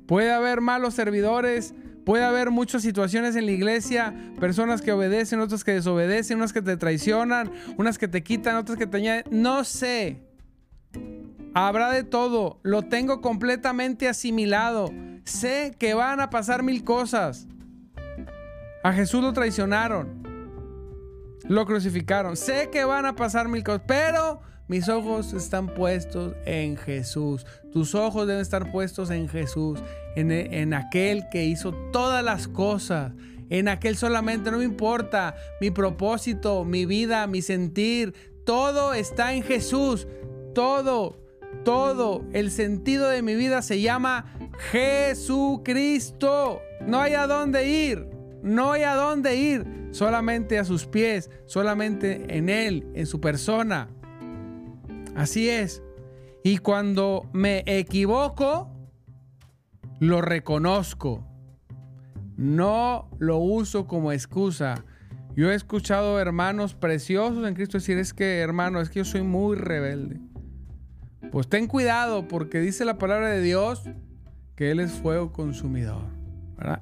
Puede 0.05 0.31
haber 0.31 0.61
malos 0.61 0.93
servidores, 0.93 1.75
puede 2.05 2.23
haber 2.23 2.49
muchas 2.49 2.81
situaciones 2.81 3.35
en 3.35 3.45
la 3.45 3.51
iglesia, 3.51 4.15
personas 4.39 4.81
que 4.81 4.93
obedecen, 4.93 5.41
otras 5.41 5.65
que 5.65 5.73
desobedecen, 5.73 6.37
unas 6.37 6.53
que 6.53 6.61
te 6.61 6.77
traicionan, 6.77 7.51
unas 7.75 7.97
que 7.97 8.07
te 8.07 8.23
quitan, 8.23 8.55
otras 8.55 8.77
que 8.77 8.87
te 8.87 8.95
añaden, 8.95 9.25
no 9.31 9.65
sé. 9.65 10.21
Habrá 11.55 11.91
de 11.91 12.03
todo, 12.03 12.59
lo 12.63 12.81
tengo 12.81 13.21
completamente 13.21 14.07
asimilado. 14.07 14.89
Sé 15.23 15.75
que 15.77 15.93
van 15.93 16.19
a 16.19 16.31
pasar 16.31 16.63
mil 16.63 16.83
cosas. 16.83 17.47
A 18.83 18.91
Jesús 18.91 19.21
lo 19.21 19.33
traicionaron. 19.33 20.23
Lo 21.47 21.65
crucificaron. 21.65 22.35
Sé 22.37 22.69
que 22.71 22.83
van 22.85 23.05
a 23.05 23.15
pasar 23.15 23.49
mil 23.49 23.63
cosas, 23.63 23.83
pero 23.87 24.41
mis 24.67 24.89
ojos 24.89 25.33
están 25.33 25.67
puestos 25.67 26.33
en 26.45 26.75
Jesús. 26.75 27.45
Tus 27.71 27.93
ojos 27.93 28.25
deben 28.25 28.41
estar 28.41 28.71
puestos 28.71 29.11
en 29.11 29.29
Jesús, 29.29 29.79
en, 30.15 30.31
en 30.31 30.73
aquel 30.73 31.29
que 31.29 31.45
hizo 31.45 31.71
todas 31.91 32.23
las 32.23 32.47
cosas. 32.47 33.13
En 33.49 33.67
aquel 33.67 33.95
solamente, 33.95 34.49
no 34.49 34.57
me 34.57 34.63
importa 34.63 35.35
mi 35.61 35.69
propósito, 35.69 36.65
mi 36.65 36.87
vida, 36.87 37.27
mi 37.27 37.43
sentir. 37.43 38.15
Todo 38.43 38.95
está 38.95 39.33
en 39.33 39.43
Jesús. 39.43 40.07
Todo 40.55 41.22
todo 41.63 42.25
el 42.33 42.51
sentido 42.51 43.09
de 43.09 43.21
mi 43.21 43.35
vida 43.35 43.61
se 43.61 43.81
llama 43.81 44.25
Jesucristo. 44.71 46.61
No 46.85 46.99
hay 46.99 47.13
a 47.13 47.27
dónde 47.27 47.69
ir, 47.69 48.07
no 48.41 48.71
hay 48.71 48.83
a 48.83 48.95
dónde 48.95 49.35
ir, 49.35 49.65
solamente 49.91 50.59
a 50.59 50.65
sus 50.65 50.85
pies, 50.85 51.29
solamente 51.45 52.37
en 52.37 52.49
Él, 52.49 52.85
en 52.93 53.05
su 53.05 53.21
persona. 53.21 53.89
Así 55.15 55.49
es. 55.49 55.81
Y 56.43 56.57
cuando 56.57 57.29
me 57.31 57.63
equivoco, 57.65 58.69
lo 59.99 60.21
reconozco. 60.21 61.25
No 62.35 63.09
lo 63.19 63.37
uso 63.37 63.87
como 63.87 64.11
excusa. 64.11 64.83
Yo 65.35 65.51
he 65.51 65.55
escuchado 65.55 66.19
hermanos 66.19 66.75
preciosos 66.75 67.47
en 67.47 67.55
Cristo 67.55 67.77
decir, 67.77 67.97
es 67.97 68.13
que 68.13 68.39
hermano, 68.39 68.81
es 68.81 68.89
que 68.89 68.99
yo 68.99 69.05
soy 69.05 69.21
muy 69.21 69.55
rebelde. 69.55 70.19
Pues 71.31 71.47
ten 71.47 71.67
cuidado 71.67 72.27
porque 72.27 72.59
dice 72.59 72.85
la 72.85 72.97
palabra 72.97 73.29
de 73.29 73.41
Dios 73.41 73.83
que 74.55 74.71
Él 74.71 74.79
es 74.79 74.91
fuego 74.91 75.31
consumidor. 75.31 76.03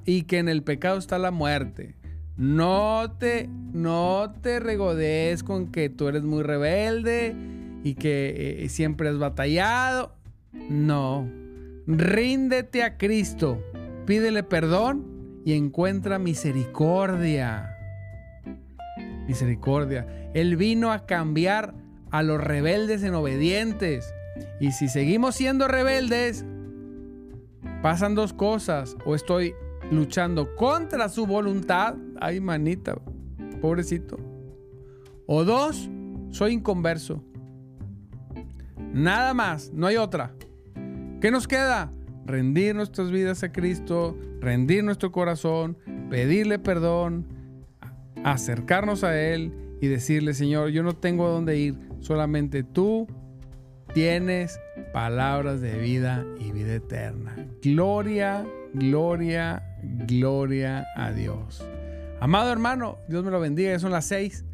Y 0.04 0.22
que 0.24 0.38
en 0.38 0.48
el 0.48 0.62
pecado 0.62 0.98
está 0.98 1.18
la 1.18 1.30
muerte. 1.30 1.96
No 2.36 3.16
te, 3.18 3.48
no 3.72 4.32
te 4.40 4.60
regodees 4.60 5.42
con 5.42 5.70
que 5.70 5.88
tú 5.88 6.08
eres 6.08 6.22
muy 6.22 6.42
rebelde 6.42 7.34
y 7.82 7.94
que 7.94 8.64
eh, 8.64 8.68
siempre 8.68 9.08
has 9.08 9.18
batallado. 9.18 10.14
No. 10.52 11.28
Ríndete 11.86 12.82
a 12.82 12.96
Cristo. 12.96 13.62
Pídele 14.06 14.42
perdón 14.42 15.40
y 15.44 15.54
encuentra 15.54 16.18
misericordia. 16.18 17.76
Misericordia. 19.26 20.06
Él 20.34 20.56
vino 20.56 20.92
a 20.92 21.06
cambiar 21.06 21.74
a 22.10 22.22
los 22.22 22.42
rebeldes 22.42 23.02
en 23.02 23.14
obedientes. 23.14 24.12
Y 24.60 24.72
si 24.72 24.88
seguimos 24.88 25.34
siendo 25.34 25.68
rebeldes, 25.68 26.44
pasan 27.82 28.14
dos 28.14 28.32
cosas. 28.32 28.96
O 29.04 29.14
estoy 29.14 29.54
luchando 29.90 30.54
contra 30.56 31.08
su 31.08 31.26
voluntad. 31.26 31.96
Ay, 32.20 32.40
manita, 32.40 32.96
pobrecito. 33.60 34.18
O 35.26 35.44
dos, 35.44 35.90
soy 36.30 36.52
inconverso. 36.52 37.22
Nada 38.92 39.34
más, 39.34 39.70
no 39.72 39.86
hay 39.86 39.96
otra. 39.96 40.34
¿Qué 41.20 41.30
nos 41.30 41.48
queda? 41.48 41.92
Rendir 42.26 42.74
nuestras 42.74 43.10
vidas 43.10 43.42
a 43.42 43.52
Cristo, 43.52 44.16
rendir 44.40 44.84
nuestro 44.84 45.12
corazón, 45.12 45.76
pedirle 46.10 46.58
perdón, 46.58 47.26
acercarnos 48.24 49.02
a 49.04 49.18
Él 49.20 49.52
y 49.80 49.88
decirle, 49.88 50.34
Señor, 50.34 50.70
yo 50.70 50.82
no 50.82 50.94
tengo 50.94 51.26
a 51.26 51.30
dónde 51.30 51.58
ir, 51.58 51.78
solamente 52.00 52.62
tú 52.62 53.06
tienes 53.94 54.58
palabras 54.92 55.60
de 55.60 55.78
vida 55.78 56.24
y 56.38 56.52
vida 56.52 56.74
eterna. 56.74 57.36
Gloria, 57.62 58.46
gloria, 58.72 59.62
gloria 59.82 60.86
a 60.96 61.12
Dios. 61.12 61.66
Amado 62.20 62.52
hermano, 62.52 62.98
Dios 63.08 63.24
me 63.24 63.30
lo 63.30 63.40
bendiga, 63.40 63.70
ya 63.70 63.78
son 63.78 63.92
las 63.92 64.06
seis. 64.06 64.44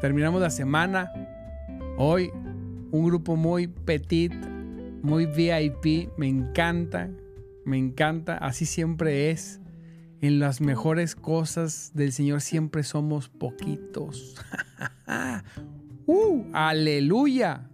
Terminamos 0.00 0.40
la 0.40 0.50
semana. 0.50 1.12
Hoy 1.96 2.30
un 2.90 3.04
grupo 3.04 3.36
muy 3.36 3.66
petit, 3.66 4.32
muy 5.02 5.26
VIP. 5.26 6.10
Me 6.16 6.28
encanta, 6.28 7.10
me 7.64 7.76
encanta. 7.76 8.38
Así 8.38 8.66
siempre 8.66 9.30
es. 9.30 9.60
En 10.20 10.40
las 10.40 10.60
mejores 10.60 11.14
cosas 11.14 11.92
del 11.94 12.12
Señor 12.12 12.40
siempre 12.40 12.82
somos 12.82 13.28
poquitos. 13.28 14.36
¡Uh! 16.06 16.44
¡Aleluya! 16.52 17.67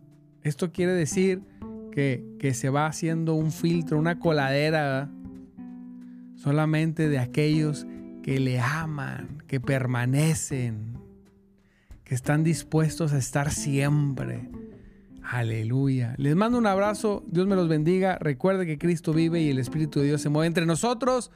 Esto 0.45 0.73
quiere 0.73 0.93
decir 0.93 1.43
que, 1.91 2.53
se 2.53 2.69
va 2.69 2.87
haciendo 2.87 3.35
un 3.35 3.51
filtro, 3.51 3.99
una 3.99 4.19
coladera 4.19 5.11
solamente 6.37 7.09
de 7.09 7.19
aquellos 7.19 7.87
que 8.23 8.39
le 8.41 8.61
aman, 8.61 9.43
que 9.47 9.59
permanecen, 9.59 10.99
que 12.05 12.15
están 12.15 12.45
dispuestos 12.45 13.15
a 13.15 13.19
estar 13.19 13.51
siempre. 13.51 14.51
Aleluya. 15.23 16.15
Les 16.19 16.37
mando 16.37 16.59
un 16.59 16.67
abrazo. 16.67 17.25
Dios 17.27 17.47
me 17.47 17.57
los 17.57 17.69
bendiga. 17.69 18.19
Recuerde 18.21 18.67
que 18.67 18.77
Cristo 18.77 19.15
vive 19.15 19.41
y 19.41 19.49
el 19.49 19.59
Espíritu 19.59 20.01
de 20.01 20.07
Dios 20.07 20.21
se 20.21 20.29
mueve 20.29 20.49
entre 20.49 20.67
nosotros. 20.67 21.31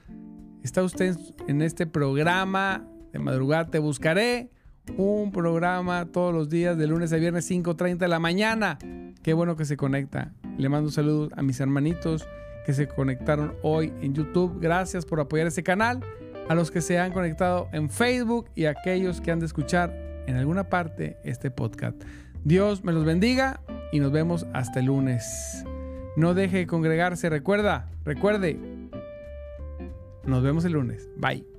Está 0.63 0.83
usted 0.83 1.17
en 1.47 1.63
este 1.63 1.87
programa 1.87 2.87
de 3.13 3.19
madrugada. 3.21 3.71
Te 3.71 3.79
buscaré 3.79 4.51
un 4.97 5.33
programa 5.33 6.07
todos 6.07 6.35
los 6.35 6.49
días 6.49 6.77
de 6.79 6.87
lunes 6.87 7.13
a 7.13 7.17
viernes 7.17 7.51
5.30 7.51 7.99
de 7.99 8.09
la 8.09 8.19
mañana. 8.19 8.79
Qué 9.23 9.33
bueno 9.33 9.57
que 9.57 9.65
se 9.65 9.77
conecta. 9.77 10.33
Le 10.57 10.69
mando 10.69 10.91
saludos 10.91 11.33
a 11.37 11.43
mis 11.43 11.61
hermanitos 11.61 12.27
que 12.65 12.73
se 12.73 12.89
conectaron 12.89 13.55
hoy 13.63 13.93
en 14.01 14.15
YouTube. 14.15 14.59
Gracias 14.61 15.07
por 15.07 15.21
apoyar 15.21 15.47
este 15.47 15.63
canal. 15.63 16.01
A 16.49 16.55
los 16.55 16.71
que 16.71 16.81
se 16.81 16.99
han 16.99 17.13
conectado 17.13 17.69
en 17.73 17.91
Facebook 17.91 18.49
y 18.55 18.65
a 18.65 18.71
aquellos 18.71 19.21
que 19.21 19.31
han 19.31 19.39
de 19.39 19.47
escuchar 19.47 19.95
en 20.27 20.37
alguna 20.37 20.65
parte 20.65 21.19
este 21.25 21.51
podcast. 21.51 22.03
Dios 22.45 22.85
me 22.85 22.93
los 22.93 23.05
bendiga 23.05 23.61
y 23.93 24.01
nos 24.01 24.13
vemos 24.13 24.47
hasta 24.55 24.81
el 24.81 24.87
lunes. 24.87 25.65
No 26.17 26.35
deje 26.35 26.59
de 26.59 26.67
congregarse. 26.67 27.29
Recuerda, 27.29 27.91
recuerde. 28.05 28.59
Nos 30.25 30.43
vemos 30.43 30.65
el 30.65 30.73
lunes. 30.73 31.09
Bye. 31.17 31.58